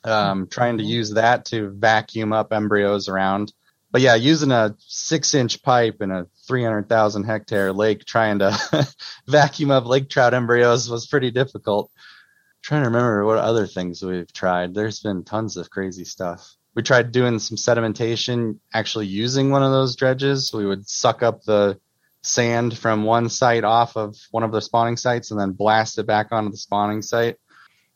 um, 0.05 0.47
trying 0.47 0.79
to 0.79 0.85
use 0.85 1.15
that 1.15 1.45
to 1.47 1.71
vacuum 1.71 2.33
up 2.33 2.53
embryos 2.53 3.09
around 3.09 3.53
but 3.91 4.01
yeah, 4.01 4.15
using 4.15 4.53
a 4.53 4.75
six 4.79 5.35
inch 5.35 5.63
pipe 5.63 6.03
in 6.03 6.11
a 6.11 6.27
300,000 6.47 7.25
hectare 7.25 7.73
lake 7.73 8.05
trying 8.05 8.41
to 8.41 8.87
vacuum 9.27 9.71
up 9.71 9.87
lake 9.87 10.09
trout 10.09 10.35
embryos 10.35 10.91
was 10.91 11.07
pretty 11.07 11.31
difficult. 11.31 11.91
I'm 11.97 12.63
trying 12.63 12.83
to 12.83 12.89
remember 12.89 13.25
what 13.25 13.39
other 13.39 13.67
things 13.67 14.03
we've 14.03 14.33
tried. 14.33 14.75
There's 14.75 15.01
been 15.01 15.25
tons 15.25 15.57
of 15.57 15.71
crazy 15.71 16.05
stuff. 16.05 16.55
We 16.75 16.83
tried 16.83 17.13
doing 17.13 17.39
some 17.39 17.57
sedimentation 17.57 18.59
actually 18.73 19.07
using 19.07 19.51
one 19.51 19.63
of 19.63 19.73
those 19.73 19.97
dredges. 19.97 20.53
We 20.53 20.67
would 20.67 20.89
suck 20.89 21.23
up 21.23 21.43
the 21.45 21.81
sand 22.23 22.77
from 22.77 23.05
one 23.05 23.29
site 23.29 23.65
off 23.65 23.97
of 23.97 24.17
one 24.31 24.43
of 24.43 24.53
the 24.53 24.61
spawning 24.61 24.97
sites 24.97 25.31
and 25.31 25.41
then 25.41 25.53
blast 25.53 25.99
it 25.99 26.07
back 26.07 26.29
onto 26.33 26.51
the 26.51 26.57
spawning 26.57 27.03
site. 27.03 27.37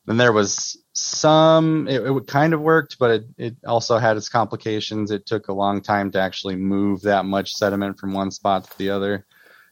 And 0.06 0.18
there 0.18 0.32
was 0.32 0.82
some 0.94 1.88
it, 1.88 2.02
it 2.02 2.26
kind 2.26 2.52
of 2.52 2.60
worked 2.60 2.98
but 2.98 3.10
it, 3.10 3.24
it 3.38 3.56
also 3.66 3.96
had 3.96 4.16
its 4.16 4.28
complications 4.28 5.10
it 5.10 5.24
took 5.24 5.48
a 5.48 5.52
long 5.52 5.80
time 5.80 6.10
to 6.10 6.20
actually 6.20 6.54
move 6.54 7.02
that 7.02 7.24
much 7.24 7.54
sediment 7.54 7.98
from 7.98 8.12
one 8.12 8.30
spot 8.30 8.64
to 8.64 8.78
the 8.78 8.90
other 8.90 9.24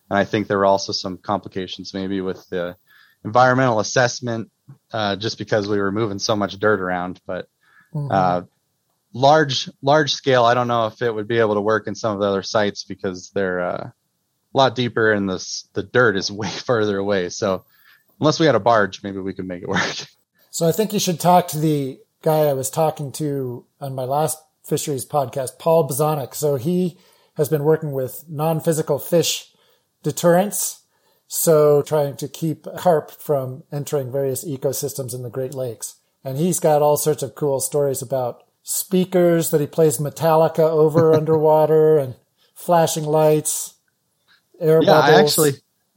and 0.08 0.18
i 0.18 0.24
think 0.24 0.46
there 0.46 0.56
were 0.56 0.64
also 0.64 0.92
some 0.92 1.18
complications 1.18 1.92
maybe 1.92 2.22
with 2.22 2.48
the 2.48 2.74
environmental 3.22 3.80
assessment 3.80 4.50
uh, 4.92 5.14
just 5.16 5.36
because 5.36 5.68
we 5.68 5.78
were 5.78 5.92
moving 5.92 6.18
so 6.18 6.34
much 6.34 6.58
dirt 6.58 6.80
around 6.80 7.20
but 7.26 7.48
mm-hmm. 7.92 8.10
uh, 8.10 8.40
large 9.12 9.68
large 9.82 10.12
scale 10.12 10.44
i 10.44 10.54
don't 10.54 10.68
know 10.68 10.86
if 10.86 11.02
it 11.02 11.14
would 11.14 11.28
be 11.28 11.38
able 11.38 11.54
to 11.54 11.60
work 11.60 11.86
in 11.86 11.94
some 11.94 12.14
of 12.14 12.20
the 12.20 12.26
other 12.26 12.42
sites 12.42 12.84
because 12.84 13.30
they're 13.34 13.60
uh, 13.60 13.90
a 14.52 14.56
lot 14.56 14.74
deeper 14.74 15.12
and 15.12 15.28
the 15.28 15.64
the 15.74 15.82
dirt 15.82 16.16
is 16.16 16.30
way 16.32 16.48
further 16.48 16.98
away 16.98 17.28
so 17.28 17.64
unless 18.20 18.40
we 18.40 18.46
had 18.46 18.54
a 18.54 18.60
barge 18.60 19.02
maybe 19.02 19.18
we 19.18 19.34
could 19.34 19.46
make 19.46 19.62
it 19.62 19.68
work 19.68 19.80
So 20.50 20.68
I 20.68 20.72
think 20.72 20.92
you 20.92 20.98
should 20.98 21.20
talk 21.20 21.46
to 21.48 21.58
the 21.58 22.00
guy 22.22 22.40
I 22.40 22.54
was 22.54 22.70
talking 22.70 23.12
to 23.12 23.64
on 23.80 23.94
my 23.94 24.04
last 24.04 24.38
fisheries 24.64 25.06
podcast, 25.06 25.58
Paul 25.58 25.88
Bzonek. 25.88 26.34
So 26.34 26.56
he 26.56 26.98
has 27.36 27.48
been 27.48 27.62
working 27.62 27.92
with 27.92 28.24
non-physical 28.28 28.98
fish 28.98 29.52
deterrence. 30.02 30.82
So 31.28 31.82
trying 31.82 32.16
to 32.16 32.28
keep 32.28 32.66
carp 32.76 33.12
from 33.12 33.62
entering 33.70 34.10
various 34.10 34.44
ecosystems 34.44 35.14
in 35.14 35.22
the 35.22 35.30
Great 35.30 35.54
Lakes. 35.54 35.94
And 36.24 36.36
he's 36.36 36.58
got 36.58 36.82
all 36.82 36.96
sorts 36.96 37.22
of 37.22 37.36
cool 37.36 37.60
stories 37.60 38.02
about 38.02 38.42
speakers 38.64 39.52
that 39.52 39.60
he 39.60 39.66
plays 39.68 39.98
Metallica 39.98 40.68
over 40.68 41.14
underwater 41.14 41.96
and 41.96 42.16
flashing 42.54 43.04
lights, 43.04 43.74
air 44.60 44.82
yeah, 44.82 44.92
bubbles. 44.92 45.10
I 45.10 45.20
actually, 45.20 45.52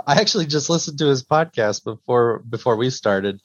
I 0.06 0.22
actually 0.22 0.46
just 0.46 0.70
listened 0.70 1.00
to 1.00 1.08
his 1.08 1.24
podcast 1.24 1.84
before, 1.84 2.40
before 2.40 2.76
we 2.76 2.90
started 2.90 3.42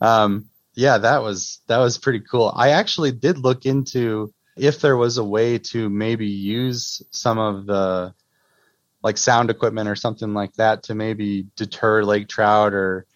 um, 0.00 0.46
yeah, 0.74 0.98
that 0.98 1.22
was 1.22 1.60
that 1.66 1.78
was 1.78 1.98
pretty 1.98 2.20
cool. 2.20 2.52
I 2.54 2.70
actually 2.70 3.12
did 3.12 3.38
look 3.38 3.66
into 3.66 4.32
if 4.56 4.80
there 4.80 4.96
was 4.96 5.18
a 5.18 5.24
way 5.24 5.58
to 5.58 5.88
maybe 5.88 6.26
use 6.26 7.02
some 7.10 7.38
of 7.38 7.66
the 7.66 8.14
like 9.02 9.16
sound 9.16 9.50
equipment 9.50 9.88
or 9.88 9.96
something 9.96 10.34
like 10.34 10.52
that 10.54 10.84
to 10.84 10.94
maybe 10.94 11.46
deter 11.56 12.02
lake 12.04 12.28
trout 12.28 12.74
or 12.74 13.06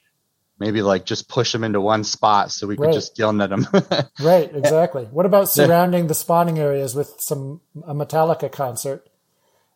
maybe 0.58 0.82
like 0.82 1.04
just 1.04 1.28
push 1.28 1.52
them 1.52 1.64
into 1.64 1.80
one 1.80 2.04
spot 2.04 2.52
so 2.52 2.66
we 2.66 2.76
could 2.76 2.86
right. 2.86 2.94
just 2.94 3.16
gill 3.16 3.32
net 3.32 3.50
them. 3.50 3.66
right, 4.20 4.54
exactly. 4.54 5.04
What 5.06 5.26
about 5.26 5.48
surrounding 5.48 6.06
the 6.06 6.14
spawning 6.14 6.58
areas 6.58 6.94
with 6.94 7.14
some 7.18 7.60
a 7.84 7.94
Metallica 7.94 8.50
concert? 8.50 9.08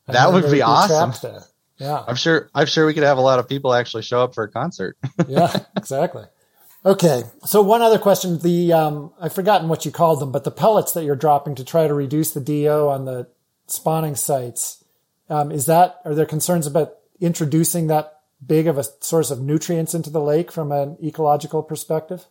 That 0.06 0.32
would 0.32 0.44
be, 0.44 0.52
be 0.52 0.62
awesome. 0.62 1.42
Yeah, 1.78 2.02
I'm 2.06 2.16
sure. 2.16 2.48
I'm 2.54 2.66
sure 2.66 2.86
we 2.86 2.94
could 2.94 3.02
have 3.02 3.18
a 3.18 3.22
lot 3.22 3.38
of 3.38 3.48
people 3.48 3.74
actually 3.74 4.02
show 4.02 4.22
up 4.22 4.34
for 4.34 4.44
a 4.44 4.50
concert. 4.50 4.96
yeah, 5.28 5.54
exactly. 5.76 6.24
Okay. 6.86 7.24
So 7.44 7.62
one 7.62 7.82
other 7.82 7.98
question, 7.98 8.38
the, 8.38 8.72
um, 8.72 9.12
I've 9.20 9.32
forgotten 9.32 9.68
what 9.68 9.84
you 9.84 9.90
called 9.90 10.20
them, 10.20 10.30
but 10.30 10.44
the 10.44 10.52
pellets 10.52 10.92
that 10.92 11.04
you're 11.04 11.16
dropping 11.16 11.56
to 11.56 11.64
try 11.64 11.88
to 11.88 11.92
reduce 11.92 12.30
the 12.30 12.40
DO 12.40 12.88
on 12.88 13.04
the 13.04 13.26
spawning 13.66 14.14
sites, 14.14 14.84
um, 15.28 15.50
is 15.50 15.66
that, 15.66 16.00
are 16.04 16.14
there 16.14 16.26
concerns 16.26 16.64
about 16.64 16.94
introducing 17.20 17.88
that 17.88 18.20
big 18.44 18.68
of 18.68 18.78
a 18.78 18.84
source 19.00 19.32
of 19.32 19.40
nutrients 19.40 19.94
into 19.94 20.10
the 20.10 20.20
lake 20.20 20.52
from 20.52 20.70
an 20.70 20.96
ecological 21.02 21.60
perspective? 21.60 22.26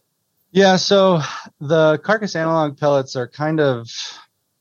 Yeah. 0.51 0.77
So 0.77 1.19
the 1.59 1.97
carcass 1.97 2.33
analog 2.33 2.79
pellets 2.79 3.17
are 3.17 3.27
kind 3.27 3.59
of, 3.59 3.89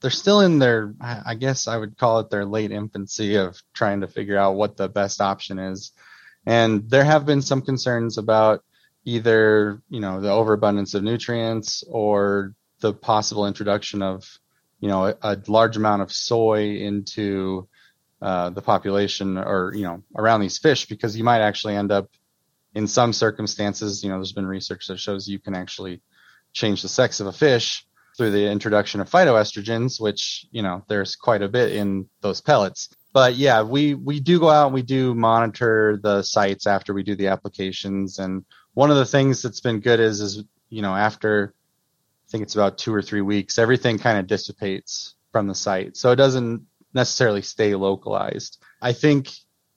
they're 0.05 0.11
still 0.11 0.41
in 0.41 0.59
their, 0.59 0.93
I 1.01 1.35
guess 1.35 1.67
I 1.67 1.79
would 1.79 1.97
call 1.97 2.19
it 2.19 2.29
their 2.29 2.45
late 2.45 2.71
infancy 2.73 3.37
of 3.37 3.57
trying 3.73 4.03
to 4.03 4.07
figure 4.07 4.37
out 4.37 4.55
what 4.55 4.77
the 4.77 4.87
best 4.87 5.23
option 5.23 5.59
is. 5.59 5.93
And 6.45 6.91
there 6.91 7.05
have 7.05 7.25
been 7.25 7.41
some 7.41 7.63
concerns 7.63 8.19
about 8.19 8.63
either 9.07 9.81
you 9.89 10.01
know 10.01 10.21
the 10.21 10.31
overabundance 10.31 10.93
of 10.93 11.03
nutrients 11.03 11.85
or 11.89 12.53
the 12.81 12.93
possible 12.93 13.47
introduction 13.47 14.03
of 14.03 14.29
you 14.79 14.89
know 14.89 15.07
a, 15.07 15.17
a 15.23 15.39
large 15.47 15.79
amount 15.79 16.03
of 16.03 16.13
soy 16.13 16.77
into 16.77 17.67
uh, 18.21 18.51
the 18.51 18.61
population 18.61 19.39
or 19.39 19.73
you 19.75 19.85
know 19.85 20.03
around 20.19 20.41
these 20.41 20.59
fish 20.59 20.85
because 20.85 21.17
you 21.17 21.25
might 21.25 21.41
actually 21.41 21.77
end 21.77 21.91
up 21.91 22.11
in 22.75 22.87
some 22.87 23.15
circumstances 23.15 24.05
you 24.05 24.11
know 24.11 24.17
there's 24.17 24.33
been 24.33 24.47
research 24.47 24.87
that 24.89 25.01
shows 25.01 25.27
you 25.27 25.39
can 25.39 25.55
actually 25.55 26.03
change 26.53 26.83
the 26.83 26.89
sex 26.91 27.21
of 27.21 27.27
a 27.27 27.33
fish 27.33 27.87
through 28.17 28.31
the 28.31 28.51
introduction 28.51 29.01
of 29.01 29.11
phytoestrogens 29.11 30.01
which 30.01 30.47
you 30.51 30.63
know 30.63 30.85
there's 30.89 31.17
quite 31.17 31.43
a 31.43 31.49
bit 31.49 31.73
in 31.73 32.09
those 32.21 32.41
pellets. 32.41 32.89
But 33.13 33.35
yeah 33.35 33.63
we 33.63 33.95
we 33.95 34.21
do 34.21 34.39
go 34.39 34.51
out 34.51 34.67
and 34.67 34.75
we 34.75 34.83
do 34.83 35.15
monitor 35.15 35.99
the 36.03 36.23
sites 36.23 36.67
after 36.67 36.95
we 36.95 37.03
do 37.03 37.17
the 37.17 37.29
applications. 37.29 38.19
And 38.19 38.45
one 38.75 38.91
of 38.91 38.97
the 38.97 39.07
things 39.07 39.43
that's 39.43 39.61
been 39.61 39.81
good 39.81 40.01
is 40.01 40.21
is 40.21 40.45
you 40.69 40.83
know 40.83 40.95
after 40.95 41.55
I 42.29 42.31
think 42.31 42.43
it's 42.43 42.55
about 42.55 42.79
two 42.79 42.95
or 42.95 43.03
three 43.03 43.21
weeks, 43.21 43.59
everything 43.59 43.99
kind 43.99 44.19
of 44.19 44.27
dissipates 44.27 45.15
from 45.31 45.47
the 45.47 45.55
site, 45.55 45.97
so 45.97 46.11
it 46.11 46.17
doesn't 46.17 46.67
necessarily 46.95 47.43
stay 47.43 47.75
localized. 47.75 48.63
I 48.81 48.93
think 48.93 49.31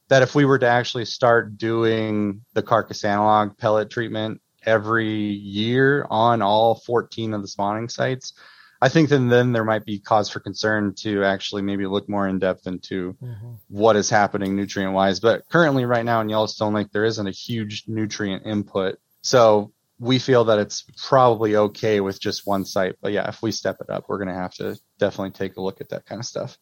that 0.08 0.24
if 0.24 0.36
we 0.36 0.46
were 0.46 0.60
to 0.60 0.68
actually 0.68 1.06
start 1.06 1.58
doing 1.58 2.42
the 2.54 2.64
carcass 2.64 3.04
analog 3.04 3.58
pellet 3.58 3.90
treatment 3.90 4.42
every 4.68 5.08
year 5.08 6.06
on 6.12 6.44
all 6.44 6.76
14 6.76 7.34
of 7.34 7.42
the 7.42 7.48
spawning 7.48 7.90
sites, 7.90 8.34
I 8.82 8.90
think 8.90 9.10
then 9.10 9.28
then 9.28 9.54
there 9.54 9.64
might 9.64 9.86
be 9.86 9.98
cause 9.98 10.30
for 10.30 10.40
concern 10.40 10.94
to 11.00 11.24
actually 11.24 11.64
maybe 11.64 11.88
look 11.88 12.08
more 12.08 12.28
in 12.28 12.38
depth 12.38 12.68
into 12.68 13.14
mm-hmm. 13.14 13.54
what 13.70 13.96
is 13.96 14.10
happening 14.10 14.56
nutrient 14.56 14.94
wise. 14.94 15.20
But 15.20 15.50
currently, 15.50 15.86
right 15.86 16.06
now 16.06 16.22
in 16.22 16.30
Yellowstone 16.30 16.74
Lake, 16.74 16.92
there 16.92 17.06
isn't 17.06 17.26
a 17.26 17.32
huge 17.32 17.86
nutrient 17.88 18.46
input, 18.46 19.00
so 19.22 19.72
we 20.00 20.20
feel 20.20 20.44
that 20.46 20.60
it's 20.60 20.84
probably 21.08 21.56
okay 21.56 22.02
with 22.02 22.22
just 22.22 22.46
one 22.46 22.66
site. 22.66 22.96
But 23.02 23.14
yeah, 23.14 23.28
if 23.28 23.42
we 23.42 23.52
step 23.52 23.78
it 23.82 23.90
up, 23.90 24.06
we're 24.08 24.20
going 24.20 24.28
to 24.28 24.34
have 24.36 24.54
to 24.56 24.78
definitely 25.00 25.32
take 25.32 25.58
a 25.58 25.62
look 25.62 25.82
at 25.82 25.90
that 25.90 26.06
kind 26.06 26.20
of 26.20 26.26
stuff. 26.26 26.58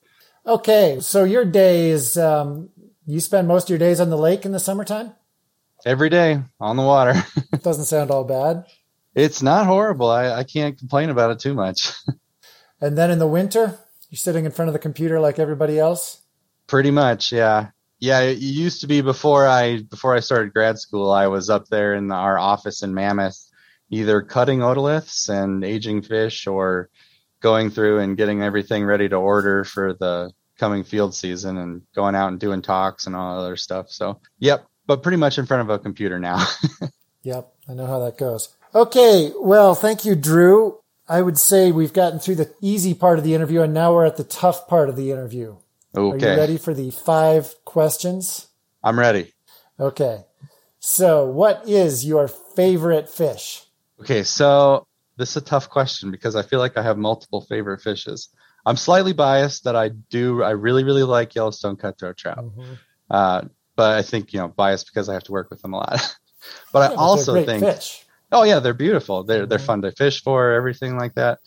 Okay, 0.47 0.99
so 1.01 1.23
your 1.23 1.43
days, 1.43 2.17
um, 2.17 2.69
you 3.05 3.19
spend 3.19 3.47
most 3.47 3.63
of 3.63 3.69
your 3.71 3.79
days 3.79 3.99
on 3.99 4.09
the 4.09 4.17
lake 4.17 4.45
in 4.45 4.51
the 4.51 4.59
summertime. 4.59 5.13
Every 5.85 6.09
day 6.09 6.41
on 6.59 6.77
the 6.77 6.83
water. 6.83 7.13
Doesn't 7.65 7.85
sound 7.85 8.11
all 8.11 8.23
bad. 8.23 8.67
It's 9.15 9.41
not 9.41 9.65
horrible. 9.65 10.07
I, 10.07 10.29
I 10.29 10.43
can't 10.43 10.77
complain 10.77 11.09
about 11.09 11.31
it 11.31 11.39
too 11.39 11.55
much. 11.55 11.93
and 12.79 12.95
then 12.95 13.09
in 13.09 13.17
the 13.17 13.25
winter, 13.25 13.79
you're 14.11 14.17
sitting 14.19 14.45
in 14.45 14.51
front 14.51 14.69
of 14.69 14.73
the 14.73 14.79
computer 14.79 15.19
like 15.19 15.39
everybody 15.39 15.79
else? 15.79 16.21
Pretty 16.67 16.91
much, 16.91 17.31
yeah. 17.31 17.69
Yeah, 17.97 18.19
it 18.19 18.37
used 18.37 18.81
to 18.81 18.87
be 18.87 19.01
before 19.01 19.47
I 19.47 19.81
before 19.81 20.15
I 20.15 20.19
started 20.19 20.53
grad 20.53 20.77
school, 20.77 21.11
I 21.11 21.25
was 21.25 21.49
up 21.49 21.65
there 21.67 21.95
in 21.95 22.11
our 22.11 22.37
office 22.37 22.83
in 22.83 22.93
Mammoth, 22.93 23.49
either 23.89 24.21
cutting 24.21 24.59
otoliths 24.59 25.27
and 25.27 25.63
aging 25.63 26.03
fish 26.03 26.45
or 26.45 26.91
going 27.41 27.71
through 27.71 27.97
and 27.97 28.15
getting 28.15 28.43
everything 28.43 28.85
ready 28.85 29.09
to 29.09 29.15
order 29.15 29.63
for 29.63 29.93
the 29.93 30.31
coming 30.59 30.83
field 30.83 31.15
season 31.15 31.57
and 31.57 31.81
going 31.95 32.13
out 32.13 32.27
and 32.27 32.39
doing 32.39 32.61
talks 32.61 33.07
and 33.07 33.15
all 33.15 33.39
other 33.39 33.55
stuff. 33.55 33.89
So, 33.89 34.21
yep, 34.37 34.67
but 34.85 35.01
pretty 35.01 35.17
much 35.17 35.39
in 35.39 35.47
front 35.47 35.61
of 35.61 35.71
a 35.71 35.79
computer 35.79 36.19
now. 36.19 36.45
yep, 37.23 37.54
I 37.67 37.73
know 37.73 37.87
how 37.87 37.99
that 37.99 38.17
goes. 38.17 38.55
Okay, 38.73 39.31
well, 39.39 39.75
thank 39.75 40.05
you, 40.05 40.15
Drew. 40.15 40.79
I 41.07 41.21
would 41.21 41.37
say 41.37 41.71
we've 41.71 41.93
gotten 41.93 42.19
through 42.19 42.35
the 42.35 42.53
easy 42.61 42.93
part 42.93 43.17
of 43.17 43.23
the 43.23 43.35
interview 43.35 43.61
and 43.61 43.73
now 43.73 43.93
we're 43.93 44.05
at 44.05 44.17
the 44.17 44.23
tough 44.23 44.67
part 44.67 44.89
of 44.89 44.95
the 44.95 45.11
interview. 45.11 45.57
Okay. 45.95 46.27
Are 46.27 46.33
you 46.33 46.39
ready 46.39 46.57
for 46.57 46.73
the 46.73 46.91
five 46.91 47.53
questions? 47.63 48.47
I'm 48.83 48.99
ready. 48.99 49.33
Okay. 49.79 50.25
So, 50.79 51.25
what 51.25 51.67
is 51.67 52.05
your 52.05 52.27
favorite 52.27 53.09
fish? 53.09 53.63
Okay, 54.01 54.23
so 54.23 54.85
this 55.17 55.31
is 55.31 55.37
a 55.37 55.41
tough 55.41 55.69
question 55.69 56.11
because 56.11 56.35
I 56.35 56.41
feel 56.41 56.59
like 56.59 56.77
I 56.77 56.83
have 56.83 56.97
multiple 56.97 57.41
favorite 57.41 57.81
fishes. 57.81 58.29
I'm 58.65 58.75
slightly 58.75 59.13
biased 59.13 59.63
that 59.63 59.75
I 59.75 59.89
do. 59.89 60.43
I 60.43 60.51
really, 60.51 60.83
really 60.83 61.03
like 61.03 61.33
Yellowstone 61.33 61.75
cutthroat 61.75 62.17
trout. 62.17 62.39
Mm-hmm. 62.39 62.73
Uh, 63.09 63.41
but 63.75 63.97
I 63.97 64.01
think 64.01 64.33
you 64.33 64.39
know 64.39 64.47
biased 64.47 64.87
because 64.87 65.07
I 65.09 65.13
have 65.13 65.23
to 65.25 65.31
work 65.31 65.49
with 65.49 65.61
them 65.61 65.73
a 65.73 65.77
lot. 65.77 66.15
but 66.71 66.91
yeah, 66.91 66.97
I 66.97 66.99
also 66.99 67.45
think, 67.45 67.63
fish. 67.63 68.05
oh 68.31 68.43
yeah, 68.43 68.59
they're 68.59 68.73
beautiful. 68.73 69.23
They're 69.23 69.41
mm-hmm. 69.41 69.49
they're 69.49 69.59
fun 69.59 69.81
to 69.83 69.91
fish 69.91 70.23
for, 70.23 70.51
everything 70.51 70.97
like 70.97 71.15
that. 71.15 71.39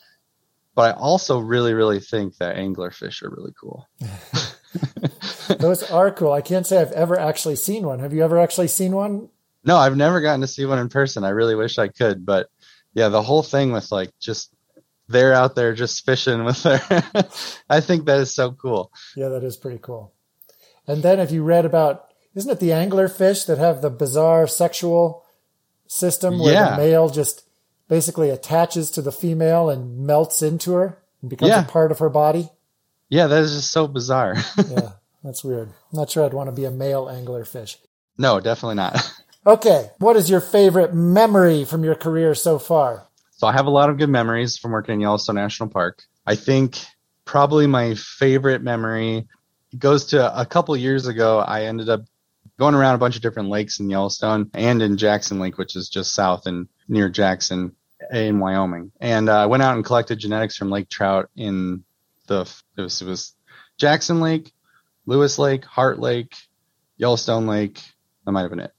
But 0.75 0.95
I 0.95 0.99
also 0.99 1.39
really, 1.39 1.73
really 1.73 1.99
think 1.99 2.37
that 2.37 2.55
anglerfish 2.55 3.21
are 3.23 3.29
really 3.29 3.53
cool. 3.59 3.87
Those 5.59 5.83
are 5.83 6.11
cool. 6.11 6.31
I 6.31 6.41
can't 6.41 6.65
say 6.65 6.79
I've 6.79 6.91
ever 6.91 7.19
actually 7.19 7.55
seen 7.55 7.85
one. 7.85 7.99
Have 7.99 8.13
you 8.13 8.23
ever 8.23 8.39
actually 8.39 8.67
seen 8.67 8.93
one? 8.93 9.29
No, 9.63 9.77
I've 9.77 9.97
never 9.97 10.21
gotten 10.21 10.41
to 10.41 10.47
see 10.47 10.65
one 10.65 10.79
in 10.79 10.89
person. 10.89 11.23
I 11.23 11.29
really 11.29 11.55
wish 11.55 11.77
I 11.77 11.89
could, 11.89 12.25
but 12.25 12.49
yeah, 12.93 13.09
the 13.09 13.21
whole 13.21 13.43
thing 13.43 13.71
with 13.71 13.91
like 13.91 14.11
just 14.19 14.53
they're 15.07 15.33
out 15.33 15.55
there 15.55 15.73
just 15.73 16.05
fishing 16.05 16.45
with 16.45 16.63
their 16.63 16.81
I 17.69 17.81
think 17.81 18.05
that 18.05 18.19
is 18.19 18.33
so 18.33 18.51
cool. 18.51 18.91
Yeah, 19.15 19.29
that 19.29 19.43
is 19.43 19.57
pretty 19.57 19.79
cool. 19.81 20.13
And 20.87 21.03
then 21.03 21.19
if 21.19 21.31
you 21.31 21.43
read 21.43 21.65
about 21.65 22.08
isn't 22.35 22.51
it 22.51 22.59
the 22.59 22.69
anglerfish 22.69 23.45
that 23.47 23.57
have 23.57 23.81
the 23.81 23.89
bizarre 23.89 24.47
sexual 24.47 25.25
system 25.87 26.39
where 26.39 26.53
yeah. 26.53 26.71
the 26.71 26.77
male 26.77 27.09
just 27.09 27.43
basically 27.87 28.29
attaches 28.29 28.91
to 28.91 29.01
the 29.01 29.11
female 29.11 29.69
and 29.69 30.05
melts 30.05 30.41
into 30.41 30.73
her 30.73 30.99
and 31.21 31.29
becomes 31.29 31.49
yeah. 31.49 31.63
a 31.63 31.67
part 31.67 31.91
of 31.91 31.99
her 31.99 32.09
body? 32.09 32.49
Yeah, 33.09 33.27
that 33.27 33.41
is 33.41 33.55
just 33.55 33.71
so 33.71 33.87
bizarre. 33.87 34.35
yeah, 34.69 34.91
that's 35.23 35.43
weird. 35.43 35.69
I'm 35.91 35.99
not 35.99 36.09
sure 36.09 36.23
I'd 36.23 36.33
want 36.33 36.47
to 36.47 36.55
be 36.55 36.65
a 36.65 36.71
male 36.71 37.05
anglerfish. 37.05 37.77
No, 38.17 38.39
definitely 38.39 38.75
not. 38.75 38.97
Okay, 39.45 39.89
what 39.99 40.17
is 40.17 40.29
your 40.29 40.41
favorite 40.41 40.93
memory 40.93 41.63
from 41.63 41.83
your 41.83 41.95
career 41.95 42.35
so 42.35 42.59
far? 42.59 43.07
So 43.37 43.47
I 43.47 43.53
have 43.53 43.67
a 43.67 43.71
lot 43.71 43.89
of 43.89 43.97
good 43.97 44.09
memories 44.09 44.57
from 44.57 44.71
working 44.71 44.95
in 44.95 44.99
Yellowstone 44.99 45.37
National 45.37 45.69
Park. 45.69 46.03
I 46.25 46.35
think 46.35 46.77
probably 47.23 47.65
my 47.65 47.95
favorite 47.95 48.61
memory 48.61 49.27
goes 49.77 50.07
to 50.07 50.39
a 50.39 50.45
couple 50.45 50.75
years 50.75 51.07
ago. 51.07 51.39
I 51.39 51.63
ended 51.63 51.87
up 51.87 52.01
going 52.59 52.75
around 52.75 52.95
a 52.95 52.99
bunch 52.99 53.15
of 53.15 53.21
different 53.21 53.49
lakes 53.49 53.79
in 53.79 53.89
Yellowstone 53.89 54.51
and 54.53 54.81
in 54.81 54.97
Jackson 54.97 55.39
Lake, 55.39 55.57
which 55.57 55.75
is 55.75 55.89
just 55.89 56.13
south 56.13 56.45
and 56.45 56.67
near 56.87 57.09
Jackson 57.09 57.75
in 58.11 58.39
Wyoming. 58.39 58.91
And 58.99 59.29
uh, 59.29 59.37
I 59.37 59.45
went 59.47 59.63
out 59.63 59.75
and 59.75 59.85
collected 59.85 60.19
genetics 60.19 60.57
from 60.57 60.69
lake 60.69 60.89
trout 60.89 61.29
in 61.35 61.83
the 62.27 62.41
it 62.77 62.81
was, 62.81 63.01
it 63.01 63.07
was 63.07 63.33
Jackson 63.77 64.19
Lake, 64.19 64.53
Lewis 65.05 65.39
Lake, 65.39 65.65
Heart 65.65 65.99
Lake, 65.99 66.35
Yellowstone 66.97 67.47
Lake. 67.47 67.81
That 68.25 68.33
might 68.33 68.41
have 68.41 68.51
been 68.51 68.59
it 68.59 68.73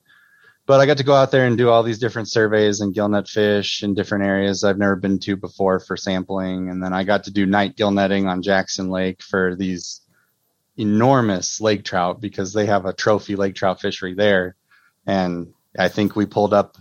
but 0.71 0.79
I 0.79 0.87
got 0.87 0.99
to 0.99 1.05
go 1.05 1.15
out 1.15 1.33
there 1.33 1.47
and 1.47 1.59
do 1.59 1.69
all 1.69 1.83
these 1.83 1.99
different 1.99 2.29
surveys 2.31 2.81
and 2.81 2.95
gillnet 2.95 3.29
fish 3.29 3.83
in 3.83 3.93
different 3.93 4.23
areas 4.23 4.63
I've 4.63 4.79
never 4.79 4.95
been 4.95 5.19
to 5.19 5.35
before 5.35 5.81
for 5.81 5.97
sampling. 5.97 6.71
And 6.71 6.81
then 6.81 6.93
I 6.93 7.03
got 7.03 7.25
to 7.25 7.33
do 7.33 7.45
night 7.45 7.75
gill 7.75 7.91
netting 7.91 8.29
on 8.29 8.41
Jackson 8.41 8.89
Lake 8.89 9.21
for 9.21 9.57
these 9.57 10.01
enormous 10.81 11.61
lake 11.61 11.85
trout 11.85 12.21
because 12.21 12.53
they 12.53 12.67
have 12.67 12.87
a 12.87 12.93
trophy 12.93 13.37
lake 13.37 13.55
trout 13.55 13.81
fishery 13.81 14.15
there. 14.15 14.57
And 15.07 15.53
I 15.79 15.89
think 15.89 16.17
we 16.17 16.27
pulled 16.27 16.55
up 16.55 16.77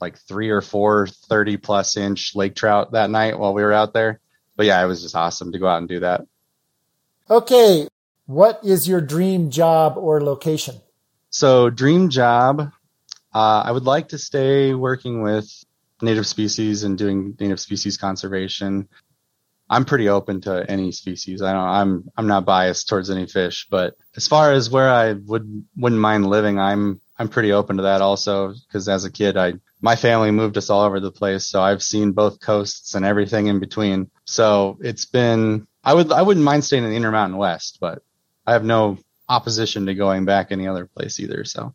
like 0.00 0.18
three 0.18 0.50
or 0.50 0.60
four 0.60 1.06
30 1.06 1.56
plus 1.56 1.96
inch 1.96 2.36
lake 2.36 2.54
trout 2.54 2.92
that 2.92 3.10
night 3.10 3.38
while 3.38 3.54
we 3.54 3.62
were 3.62 3.72
out 3.72 3.92
there. 3.92 4.20
But 4.56 4.66
yeah, 4.66 4.82
it 4.82 4.86
was 4.86 5.02
just 5.02 5.16
awesome 5.16 5.52
to 5.52 5.58
go 5.58 5.66
out 5.66 5.78
and 5.78 5.88
do 5.88 6.00
that. 6.00 6.26
Okay. 7.28 7.88
What 8.26 8.60
is 8.64 8.86
your 8.86 9.00
dream 9.00 9.50
job 9.50 9.96
or 9.96 10.22
location? 10.22 10.80
So 11.30 11.70
dream 11.70 12.10
job 12.10 12.72
uh, 13.34 13.62
I 13.66 13.72
would 13.72 13.84
like 13.84 14.08
to 14.08 14.18
stay 14.18 14.74
working 14.74 15.22
with 15.22 15.50
native 16.00 16.26
species 16.26 16.84
and 16.84 16.96
doing 16.96 17.36
native 17.40 17.58
species 17.58 17.96
conservation. 17.96 18.88
I'm 19.74 19.84
pretty 19.84 20.08
open 20.08 20.40
to 20.42 20.64
any 20.70 20.92
species. 20.92 21.42
I 21.42 21.52
don't, 21.52 21.68
I'm 21.68 22.04
I'm 22.16 22.26
not 22.28 22.44
biased 22.44 22.88
towards 22.88 23.10
any 23.10 23.26
fish, 23.26 23.66
but 23.68 23.96
as 24.14 24.28
far 24.28 24.52
as 24.52 24.70
where 24.70 24.88
I 24.88 25.14
would 25.14 25.64
wouldn't 25.76 26.00
mind 26.00 26.28
living, 26.28 26.60
I'm 26.60 27.00
I'm 27.18 27.28
pretty 27.28 27.50
open 27.50 27.78
to 27.78 27.82
that 27.82 28.00
also 28.00 28.54
because 28.68 28.88
as 28.88 29.04
a 29.04 29.10
kid, 29.10 29.36
I 29.36 29.54
my 29.80 29.96
family 29.96 30.30
moved 30.30 30.56
us 30.56 30.70
all 30.70 30.82
over 30.82 31.00
the 31.00 31.10
place, 31.10 31.48
so 31.48 31.60
I've 31.60 31.82
seen 31.82 32.12
both 32.12 32.40
coasts 32.40 32.94
and 32.94 33.04
everything 33.04 33.48
in 33.48 33.58
between. 33.58 34.12
So 34.26 34.78
it's 34.80 35.06
been 35.06 35.66
I 35.82 35.92
would 35.92 36.12
I 36.12 36.22
wouldn't 36.22 36.44
mind 36.44 36.64
staying 36.64 36.84
in 36.84 36.90
the 36.90 36.96
Intermountain 36.96 37.36
West, 37.36 37.78
but 37.80 38.04
I 38.46 38.52
have 38.52 38.64
no 38.64 38.98
opposition 39.28 39.86
to 39.86 39.94
going 39.94 40.24
back 40.24 40.52
any 40.52 40.68
other 40.68 40.86
place 40.86 41.18
either. 41.18 41.42
So 41.44 41.74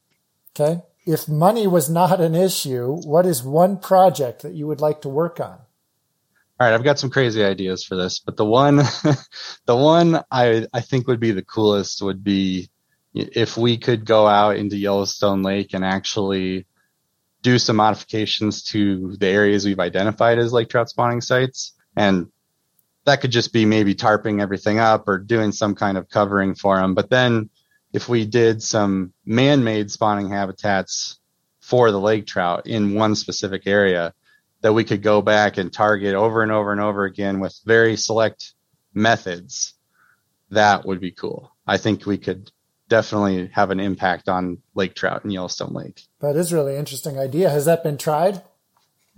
okay, 0.56 0.84
if 1.06 1.28
money 1.28 1.68
was 1.68 1.90
not 1.90 2.22
an 2.22 2.34
issue, 2.34 2.96
what 3.04 3.26
is 3.26 3.44
one 3.44 3.78
project 3.78 4.42
that 4.44 4.54
you 4.54 4.68
would 4.68 4.80
like 4.80 5.02
to 5.02 5.10
work 5.10 5.42
on? 5.42 5.60
All 6.60 6.67
right, 6.67 6.74
I've 6.74 6.84
got 6.84 7.00
some 7.00 7.10
crazy 7.10 7.41
ideas 7.41 7.86
for 7.86 7.95
this, 7.95 8.19
but 8.19 8.36
the 8.36 8.43
one, 8.43 8.76
the 9.65 9.76
one 9.76 10.22
I 10.30 10.67
I 10.74 10.82
think 10.82 11.08
would 11.08 11.22
be 11.22 11.32
the 11.32 11.41
coolest 11.41 12.02
would 12.02 12.22
be 12.22 12.69
if 13.13 13.56
we 13.56 13.78
could 13.78 14.04
go 14.04 14.28
out 14.28 14.58
into 14.58 14.76
Yellowstone 14.76 15.41
Lake 15.41 15.74
and 15.74 15.86
actually 15.86 16.65
do 17.41 17.58
some 17.60 17.78
modifications 17.78 18.63
to 18.63 19.15
the 19.17 19.28
areas 19.28 19.63
we've 19.63 19.80
identified 19.80 20.38
as 20.38 20.52
lake 20.52 20.67
trout 20.67 20.89
spawning 20.89 21.22
sites, 21.22 21.76
and 21.95 22.28
that 23.06 23.22
could 23.22 23.32
just 23.32 23.54
be 23.54 23.63
maybe 23.63 23.95
tarping 23.95 24.41
everything 24.41 24.80
up 24.80 25.08
or 25.08 25.17
doing 25.17 25.54
some 25.54 25.76
kind 25.76 25.98
of 25.98 26.10
covering 26.10 26.56
for 26.56 26.76
them. 26.76 26.93
But 26.93 27.10
then 27.10 27.50
if 27.93 28.10
we 28.10 28.26
did 28.26 28.62
some 28.62 29.13
man-made 29.26 29.91
spawning 29.91 30.30
habitats 30.30 31.22
for 31.62 31.89
the 31.89 32.00
lake 32.02 32.28
trout 32.28 32.67
in 32.67 32.95
one 32.95 33.15
specific 33.15 33.65
area 33.65 34.13
that 34.62 34.74
we 34.74 34.84
could 34.84 35.02
go 35.02 35.22
back 35.22 35.58
and 35.58 35.72
target 35.72 36.15
over 36.15 36.43
and 36.43 36.52
over 36.52 36.72
and 36.72 36.82
over 36.82 37.06
again 37.06 37.39
with 37.39 37.60
very 37.65 37.95
select 37.95 38.54
methods 38.93 39.74
that 40.52 40.86
would 40.86 41.00
be 41.00 41.12
cool 41.12 41.52
i 41.67 41.78
think 41.78 42.06
we 42.06 42.17
could 42.17 42.52
definitely 42.88 43.48
have 43.54 43.69
an 43.69 43.80
impact 43.80 44.28
on 44.28 44.58
lake 44.74 44.95
trout 44.95 45.24
in 45.24 45.32
yellowstone 45.32 45.74
lake 45.74 46.04
that 46.19 46.36
is 46.36 46.52
really 46.52 46.76
interesting 46.76 47.19
idea 47.19 47.50
has 47.50 47.65
that 47.65 47.84
been 47.84 47.98
tried 47.98 48.41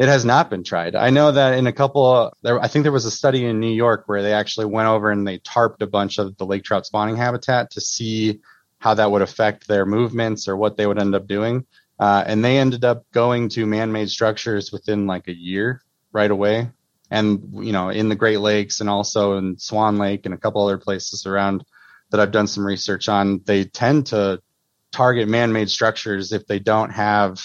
it 0.01 0.08
has 0.08 0.25
not 0.25 0.49
been 0.49 0.63
tried. 0.63 0.95
I 0.95 1.12
know 1.12 1.32
that 1.32 1.54
in 1.60 1.67
a 1.67 1.71
couple, 1.71 2.34
there, 2.41 2.60
I 2.60 2.67
think 2.67 2.82
there 2.82 2.91
was 2.91 3.06
a 3.06 3.12
study 3.12 3.45
in 3.45 3.60
New 3.60 3.71
York 3.71 4.06
where 4.08 4.23
they 4.23 4.34
actually 4.34 4.65
went 4.65 4.88
over 4.88 5.12
and 5.12 5.27
they 5.27 5.38
tarped 5.38 5.82
a 5.82 5.86
bunch 5.86 6.17
of 6.17 6.36
the 6.38 6.45
lake 6.45 6.63
trout 6.63 6.88
spawning 6.88 7.17
habitat 7.17 7.69
to 7.71 7.82
see 7.82 8.39
how 8.80 8.95
that 8.95 9.12
would 9.12 9.21
affect 9.21 9.67
their 9.67 9.86
movements 9.86 10.47
or 10.47 10.58
what 10.58 10.75
they 10.75 10.88
would 10.88 10.97
end 10.97 11.13
up 11.13 11.27
doing. 11.27 11.67
Uh, 12.01 12.23
and 12.25 12.43
they 12.43 12.57
ended 12.57 12.83
up 12.83 13.05
going 13.11 13.47
to 13.47 13.65
man-made 13.65 14.09
structures 14.09 14.71
within 14.71 15.05
like 15.05 15.27
a 15.27 15.35
year 15.35 15.81
right 16.11 16.31
away. 16.31 16.67
And, 17.11 17.63
you 17.63 17.71
know, 17.71 17.89
in 17.89 18.09
the 18.09 18.15
Great 18.15 18.39
Lakes 18.39 18.81
and 18.81 18.89
also 18.89 19.37
in 19.37 19.59
Swan 19.59 19.97
Lake 19.97 20.25
and 20.25 20.33
a 20.33 20.37
couple 20.37 20.65
other 20.65 20.79
places 20.79 21.25
around 21.25 21.63
that 22.09 22.19
I've 22.19 22.31
done 22.31 22.47
some 22.47 22.65
research 22.65 23.07
on, 23.07 23.41
they 23.45 23.65
tend 23.65 24.07
to 24.07 24.41
target 24.91 25.27
man-made 25.27 25.69
structures 25.69 26.31
if 26.31 26.47
they 26.47 26.59
don't 26.59 26.89
have 26.89 27.39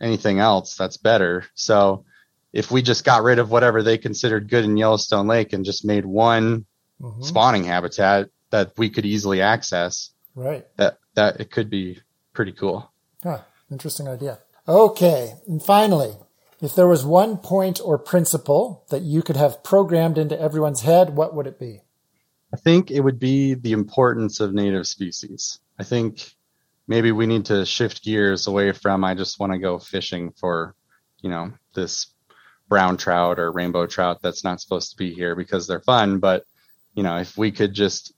anything 0.00 0.40
else 0.40 0.76
that's 0.76 0.96
better. 0.96 1.44
So 1.54 2.04
if 2.52 2.70
we 2.70 2.82
just 2.82 3.04
got 3.04 3.22
rid 3.22 3.38
of 3.38 3.50
whatever 3.50 3.82
they 3.82 3.98
considered 3.98 4.50
good 4.50 4.64
in 4.64 4.76
Yellowstone 4.76 5.28
Lake 5.28 5.52
and 5.52 5.64
just 5.64 5.84
made 5.84 6.04
one 6.04 6.66
mm-hmm. 7.00 7.22
spawning 7.22 7.64
habitat 7.64 8.30
that 8.50 8.72
we 8.76 8.90
could 8.90 9.06
easily 9.06 9.40
access, 9.40 10.10
Right. 10.34 10.66
That 10.76 10.98
that 11.14 11.40
it 11.40 11.50
could 11.50 11.70
be 11.70 12.00
pretty 12.32 12.52
cool. 12.52 12.90
Huh. 13.22 13.40
Interesting 13.70 14.08
idea. 14.08 14.38
Okay. 14.66 15.34
And 15.46 15.62
finally, 15.62 16.12
if 16.60 16.74
there 16.74 16.88
was 16.88 17.04
one 17.04 17.38
point 17.38 17.80
or 17.82 17.98
principle 17.98 18.84
that 18.90 19.02
you 19.02 19.22
could 19.22 19.36
have 19.36 19.62
programmed 19.62 20.18
into 20.18 20.40
everyone's 20.40 20.82
head, 20.82 21.16
what 21.16 21.34
would 21.34 21.46
it 21.46 21.58
be? 21.58 21.80
I 22.52 22.56
think 22.56 22.90
it 22.90 23.00
would 23.00 23.18
be 23.18 23.54
the 23.54 23.72
importance 23.72 24.40
of 24.40 24.52
native 24.52 24.86
species. 24.86 25.60
I 25.78 25.84
think 25.84 26.34
maybe 26.88 27.12
we 27.12 27.26
need 27.26 27.46
to 27.46 27.64
shift 27.64 28.02
gears 28.02 28.46
away 28.46 28.72
from 28.72 29.04
I 29.04 29.14
just 29.14 29.38
want 29.38 29.52
to 29.52 29.58
go 29.58 29.78
fishing 29.78 30.32
for, 30.32 30.74
you 31.20 31.30
know, 31.30 31.52
this 31.74 32.08
brown 32.68 32.96
trout 32.96 33.38
or 33.38 33.52
rainbow 33.52 33.86
trout 33.86 34.20
that's 34.22 34.44
not 34.44 34.60
supposed 34.60 34.90
to 34.90 34.96
be 34.96 35.14
here 35.14 35.34
because 35.34 35.66
they're 35.66 35.80
fun, 35.80 36.18
but 36.18 36.44
you 36.94 37.02
know, 37.02 37.16
if 37.16 37.36
we 37.36 37.50
could 37.50 37.74
just 37.74 38.12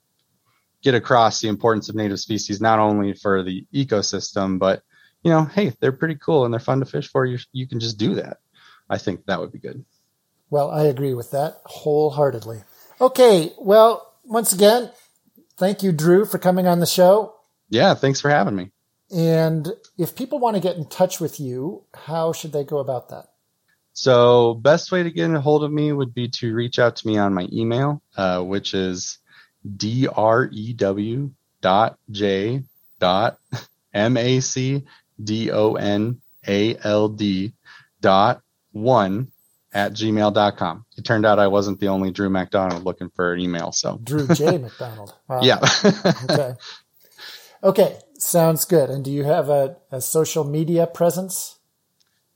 get 0.82 0.94
across 0.94 1.40
the 1.40 1.48
importance 1.48 1.88
of 1.88 1.94
native 1.94 2.18
species 2.18 2.60
not 2.60 2.78
only 2.78 3.14
for 3.14 3.42
the 3.42 3.66
ecosystem, 3.72 4.58
but 4.58 4.82
you 5.22 5.30
know, 5.30 5.44
hey, 5.44 5.72
they're 5.80 5.92
pretty 5.92 6.16
cool 6.16 6.44
and 6.44 6.52
they're 6.52 6.60
fun 6.60 6.80
to 6.80 6.86
fish 6.86 7.08
for. 7.08 7.24
You 7.24 7.38
you 7.52 7.66
can 7.66 7.80
just 7.80 7.98
do 7.98 8.14
that. 8.16 8.38
I 8.88 8.98
think 8.98 9.26
that 9.26 9.40
would 9.40 9.52
be 9.52 9.58
good. 9.58 9.84
Well, 10.50 10.70
I 10.70 10.84
agree 10.84 11.14
with 11.14 11.30
that 11.30 11.60
wholeheartedly. 11.64 12.62
Okay, 13.00 13.52
well, 13.58 14.14
once 14.24 14.52
again, 14.52 14.90
thank 15.56 15.82
you, 15.82 15.92
Drew, 15.92 16.24
for 16.24 16.38
coming 16.38 16.66
on 16.66 16.80
the 16.80 16.86
show. 16.86 17.34
Yeah, 17.70 17.94
thanks 17.94 18.20
for 18.20 18.28
having 18.28 18.54
me. 18.54 18.70
And 19.10 19.72
if 19.98 20.14
people 20.14 20.38
want 20.38 20.56
to 20.56 20.62
get 20.62 20.76
in 20.76 20.88
touch 20.88 21.20
with 21.20 21.40
you, 21.40 21.84
how 21.94 22.32
should 22.32 22.52
they 22.52 22.64
go 22.64 22.78
about 22.78 23.08
that? 23.08 23.26
So, 23.94 24.54
best 24.54 24.90
way 24.90 25.02
to 25.02 25.10
get 25.10 25.30
a 25.30 25.40
hold 25.40 25.64
of 25.64 25.72
me 25.72 25.92
would 25.92 26.14
be 26.14 26.28
to 26.28 26.54
reach 26.54 26.78
out 26.78 26.96
to 26.96 27.06
me 27.06 27.18
on 27.18 27.34
my 27.34 27.46
email, 27.52 28.02
uh, 28.16 28.42
which 28.42 28.74
is 28.74 29.18
drew 29.76 31.30
dot 31.60 31.98
j 32.10 32.62
dot 32.98 33.38
m 33.94 34.16
a 34.16 34.40
c 34.40 34.84
d 35.22 35.50
o 35.50 35.74
n 35.74 36.20
a 36.46 36.76
l 36.82 37.08
d 37.08 37.52
dot 38.00 38.42
one 38.72 39.28
at 39.72 39.92
gmail.com. 39.92 40.84
It 40.96 41.04
turned 41.04 41.24
out 41.24 41.38
I 41.38 41.46
wasn't 41.46 41.80
the 41.80 41.88
only 41.88 42.10
Drew 42.10 42.28
MacDonald 42.28 42.84
looking 42.84 43.10
for 43.10 43.32
an 43.32 43.40
email. 43.40 43.72
So 43.72 43.98
Drew 44.02 44.26
J. 44.28 44.58
MacDonald. 44.58 45.14
Wow. 45.28 45.40
Yeah. 45.42 45.58
okay. 46.30 46.54
Okay. 47.62 47.98
Sounds 48.18 48.64
good. 48.64 48.90
And 48.90 49.04
do 49.04 49.10
you 49.10 49.24
have 49.24 49.48
a, 49.48 49.76
a 49.90 50.00
social 50.00 50.44
media 50.44 50.86
presence? 50.86 51.58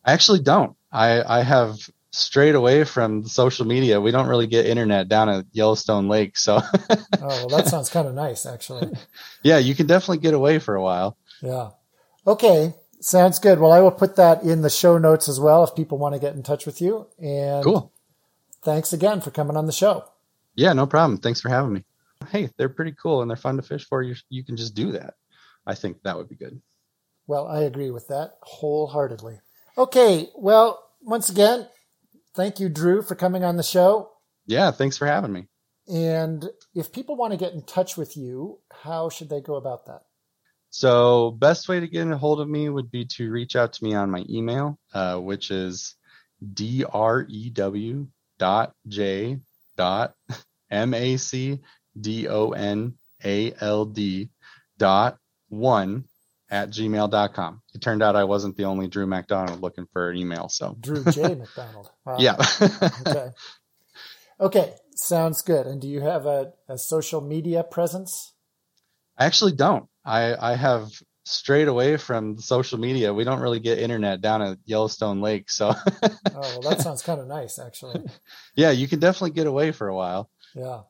I 0.05 0.13
actually 0.13 0.41
don't. 0.41 0.77
I, 0.91 1.41
I 1.41 1.43
have 1.43 1.79
strayed 2.11 2.55
away 2.55 2.85
from 2.85 3.27
social 3.27 3.67
media. 3.67 4.01
We 4.01 4.11
don't 4.11 4.29
really 4.29 4.47
get 4.47 4.67
internet 4.67 5.09
down 5.09 5.29
at 5.29 5.45
Yellowstone 5.53 6.09
Lake. 6.09 6.39
So, 6.39 6.61
oh, 6.61 6.97
well, 7.21 7.49
that 7.49 7.69
sounds 7.69 7.91
kind 7.91 8.09
of 8.09 8.15
nice, 8.15 8.47
actually. 8.47 8.89
Yeah, 9.43 9.59
you 9.59 9.75
can 9.75 9.87
definitely 9.87 10.19
get 10.19 10.35
away 10.35 10.59
for 10.59 10.75
a 10.75 10.83
while. 10.83 11.17
Yeah. 11.41 11.71
Okay. 12.27 12.75
Sounds 13.01 13.39
good. 13.39 13.61
Well, 13.61 13.73
I 13.73 13.81
will 13.81 13.91
put 13.91 14.17
that 14.17 14.43
in 14.43 14.63
the 14.63 14.71
show 14.71 14.99
notes 14.99 15.29
as 15.29 15.39
well 15.39 15.63
if 15.65 15.75
people 15.75 15.99
want 15.99 16.15
to 16.15 16.21
get 16.21 16.35
in 16.35 16.43
touch 16.43 16.67
with 16.67 16.81
you. 16.81 17.07
And 17.19 17.63
cool. 17.63 17.93
Thanks 18.63 18.93
again 18.93 19.21
for 19.21 19.31
coming 19.31 19.57
on 19.57 19.67
the 19.67 19.73
show. 19.73 20.05
Yeah, 20.55 20.73
no 20.73 20.87
problem. 20.87 21.19
Thanks 21.19 21.41
for 21.41 21.51
having 21.51 21.73
me. 21.73 21.85
Hey, 22.31 22.51
they're 22.57 22.71
pretty 22.71 22.93
cool 22.93 23.21
and 23.23 23.31
they're 23.31 23.37
fun 23.37 23.57
to 23.57 23.63
fish 23.63 23.87
for. 23.87 24.03
You 24.03 24.17
you 24.31 24.43
can 24.43 24.57
just 24.57 24.75
do 24.75 24.93
that. 24.93 25.15
I 25.67 25.75
think 25.75 26.03
that 26.03 26.17
would 26.17 26.29
be 26.29 26.35
good. 26.35 26.61
Well, 27.27 27.47
I 27.47 27.61
agree 27.61 27.91
with 27.91 28.09
that 28.09 28.35
wholeheartedly. 28.43 29.41
Okay, 29.77 30.29
well, 30.35 30.83
once 31.03 31.29
again, 31.29 31.69
thank 32.35 32.59
you, 32.59 32.69
Drew, 32.69 33.03
for 33.03 33.15
coming 33.15 33.45
on 33.45 33.57
the 33.57 33.63
show. 33.63 34.11
Yeah, 34.47 34.71
thanks 34.71 34.97
for 34.97 35.07
having 35.07 35.33
me. 35.33 35.49
And 35.89 36.49
if 36.75 36.93
people 36.93 37.17
want 37.17 37.33
to 37.33 37.37
get 37.37 37.53
in 37.53 37.63
touch 37.63 37.97
with 37.97 38.17
you, 38.17 38.61
how 38.83 39.11
should 39.11 39.29
they 39.29 39.41
go 39.41 39.57
about 39.57 39.87
that? 39.87 40.03
So, 40.71 41.31
best 41.31 41.69
way 41.69 41.81
to 41.81 41.89
get 41.89 42.07
a 42.09 42.19
hold 42.19 42.41
of 42.41 42.49
me 42.49 42.69
would 42.69 42.91
be 42.91 43.07
to 43.17 43.31
reach 43.31 43.57
out 43.57 43.73
to 43.75 43.85
me 43.85 43.95
on 43.95 44.11
my 44.11 44.25
email, 44.29 44.79
uh, 44.93 45.19
which 45.19 45.51
is 45.51 45.95
drew 46.53 48.09
dot 48.39 48.75
j 48.87 49.39
dot 49.77 50.15
m 50.71 50.93
a 50.93 51.17
c 51.17 51.61
d 51.99 52.29
o 52.29 52.51
n 52.51 52.95
a 53.25 53.55
l 53.61 53.87
d 53.87 54.29
dot 54.79 55.19
one 55.49 56.05
at 56.51 56.71
gmail.com. 56.71 57.63
It 57.75 57.81
turned 57.81 58.03
out 58.03 58.17
I 58.17 58.25
wasn't 58.25 58.57
the 58.57 58.65
only 58.65 58.89
Drew 58.89 59.07
MacDonald 59.07 59.61
looking 59.61 59.87
for 59.93 60.11
an 60.11 60.17
email. 60.17 60.49
So 60.49 60.77
Drew 60.81 61.05
J. 61.05 61.23
MacDonald. 61.35 61.91
Wow. 62.05 62.17
Yeah. 62.19 62.37
okay. 63.07 63.29
Okay. 64.41 64.75
Sounds 64.95 65.43
good. 65.43 65.67
And 65.67 65.81
do 65.81 65.89
you 65.89 66.01
have 66.01 66.27
a, 66.27 66.53
a 66.69 66.79
social 66.79 67.21
media 67.21 67.63
presence? 67.65 68.35
I 69.19 69.27
actually 69.27 69.53
don't. 69.53 69.89
I, 70.07 70.53
I 70.53 70.55
have 70.55 70.91
strayed 71.25 71.67
away 71.67 71.97
from 71.97 72.39
social 72.39 72.79
media. 72.79 73.13
We 73.13 73.25
don't 73.25 73.41
really 73.41 73.59
get 73.61 73.79
internet 73.79 74.21
down 74.21 74.41
at 74.43 74.59
Yellowstone 74.65 75.21
Lake. 75.21 75.51
So 75.51 75.75
Oh, 76.03 76.11
well, 76.33 76.61
that 76.63 76.81
sounds 76.81 77.03
kind 77.03 77.21
of 77.21 77.27
nice, 77.39 77.59
actually. 77.59 78.07
Yeah, 78.55 78.71
you 78.71 78.87
can 78.87 79.01
definitely 79.01 79.33
get 79.33 79.47
away 79.49 79.73
for 79.73 79.89
a 79.89 79.95
while. 79.95 80.31
Yeah. 80.55 80.83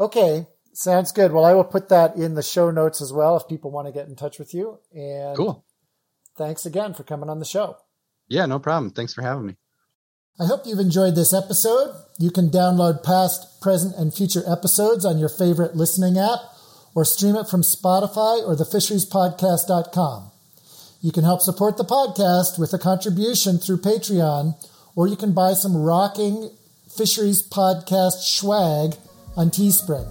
Okay. 0.00 0.46
Sounds 0.72 1.12
good. 1.12 1.32
Well, 1.32 1.44
I 1.44 1.54
will 1.54 1.64
put 1.64 1.88
that 1.88 2.16
in 2.16 2.34
the 2.34 2.42
show 2.42 2.70
notes 2.70 3.00
as 3.00 3.12
well 3.12 3.36
if 3.36 3.48
people 3.48 3.70
want 3.70 3.86
to 3.86 3.92
get 3.92 4.08
in 4.08 4.16
touch 4.16 4.38
with 4.38 4.52
you. 4.52 4.78
And 4.92 5.36
cool. 5.36 5.64
Thanks 6.36 6.66
again 6.66 6.92
for 6.92 7.02
coming 7.04 7.30
on 7.30 7.38
the 7.38 7.46
show. 7.46 7.76
Yeah, 8.28 8.44
no 8.46 8.58
problem. 8.58 8.90
Thanks 8.90 9.14
for 9.14 9.22
having 9.22 9.46
me. 9.46 9.56
I 10.38 10.44
hope 10.44 10.66
you've 10.66 10.80
enjoyed 10.80 11.14
this 11.14 11.32
episode. 11.32 11.94
You 12.18 12.30
can 12.30 12.50
download 12.50 13.02
past, 13.02 13.62
present, 13.62 13.94
and 13.96 14.12
future 14.12 14.42
episodes 14.46 15.06
on 15.06 15.16
your 15.16 15.30
favorite 15.30 15.76
listening 15.76 16.18
app 16.18 16.40
or 16.96 17.04
stream 17.04 17.36
it 17.36 17.46
from 17.46 17.60
Spotify 17.60 18.42
or 18.48 18.56
thefisheriespodcast.com. 18.56 20.30
You 21.02 21.12
can 21.12 21.24
help 21.24 21.42
support 21.42 21.76
the 21.76 21.84
podcast 21.84 22.58
with 22.58 22.72
a 22.72 22.78
contribution 22.78 23.58
through 23.58 23.82
Patreon, 23.82 24.54
or 24.96 25.06
you 25.06 25.14
can 25.14 25.34
buy 25.34 25.52
some 25.52 25.76
rocking 25.76 26.50
Fisheries 26.88 27.46
Podcast 27.46 28.24
swag 28.24 28.94
on 29.36 29.50
Teespring. 29.50 30.08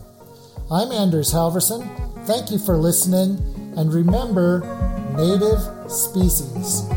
I'm 0.72 0.92
Anders 0.92 1.34
Halverson. 1.34 1.84
Thank 2.28 2.52
you 2.52 2.60
for 2.60 2.78
listening, 2.78 3.40
and 3.76 3.92
remember 3.92 4.60
native 5.18 5.92
species. 5.92 6.88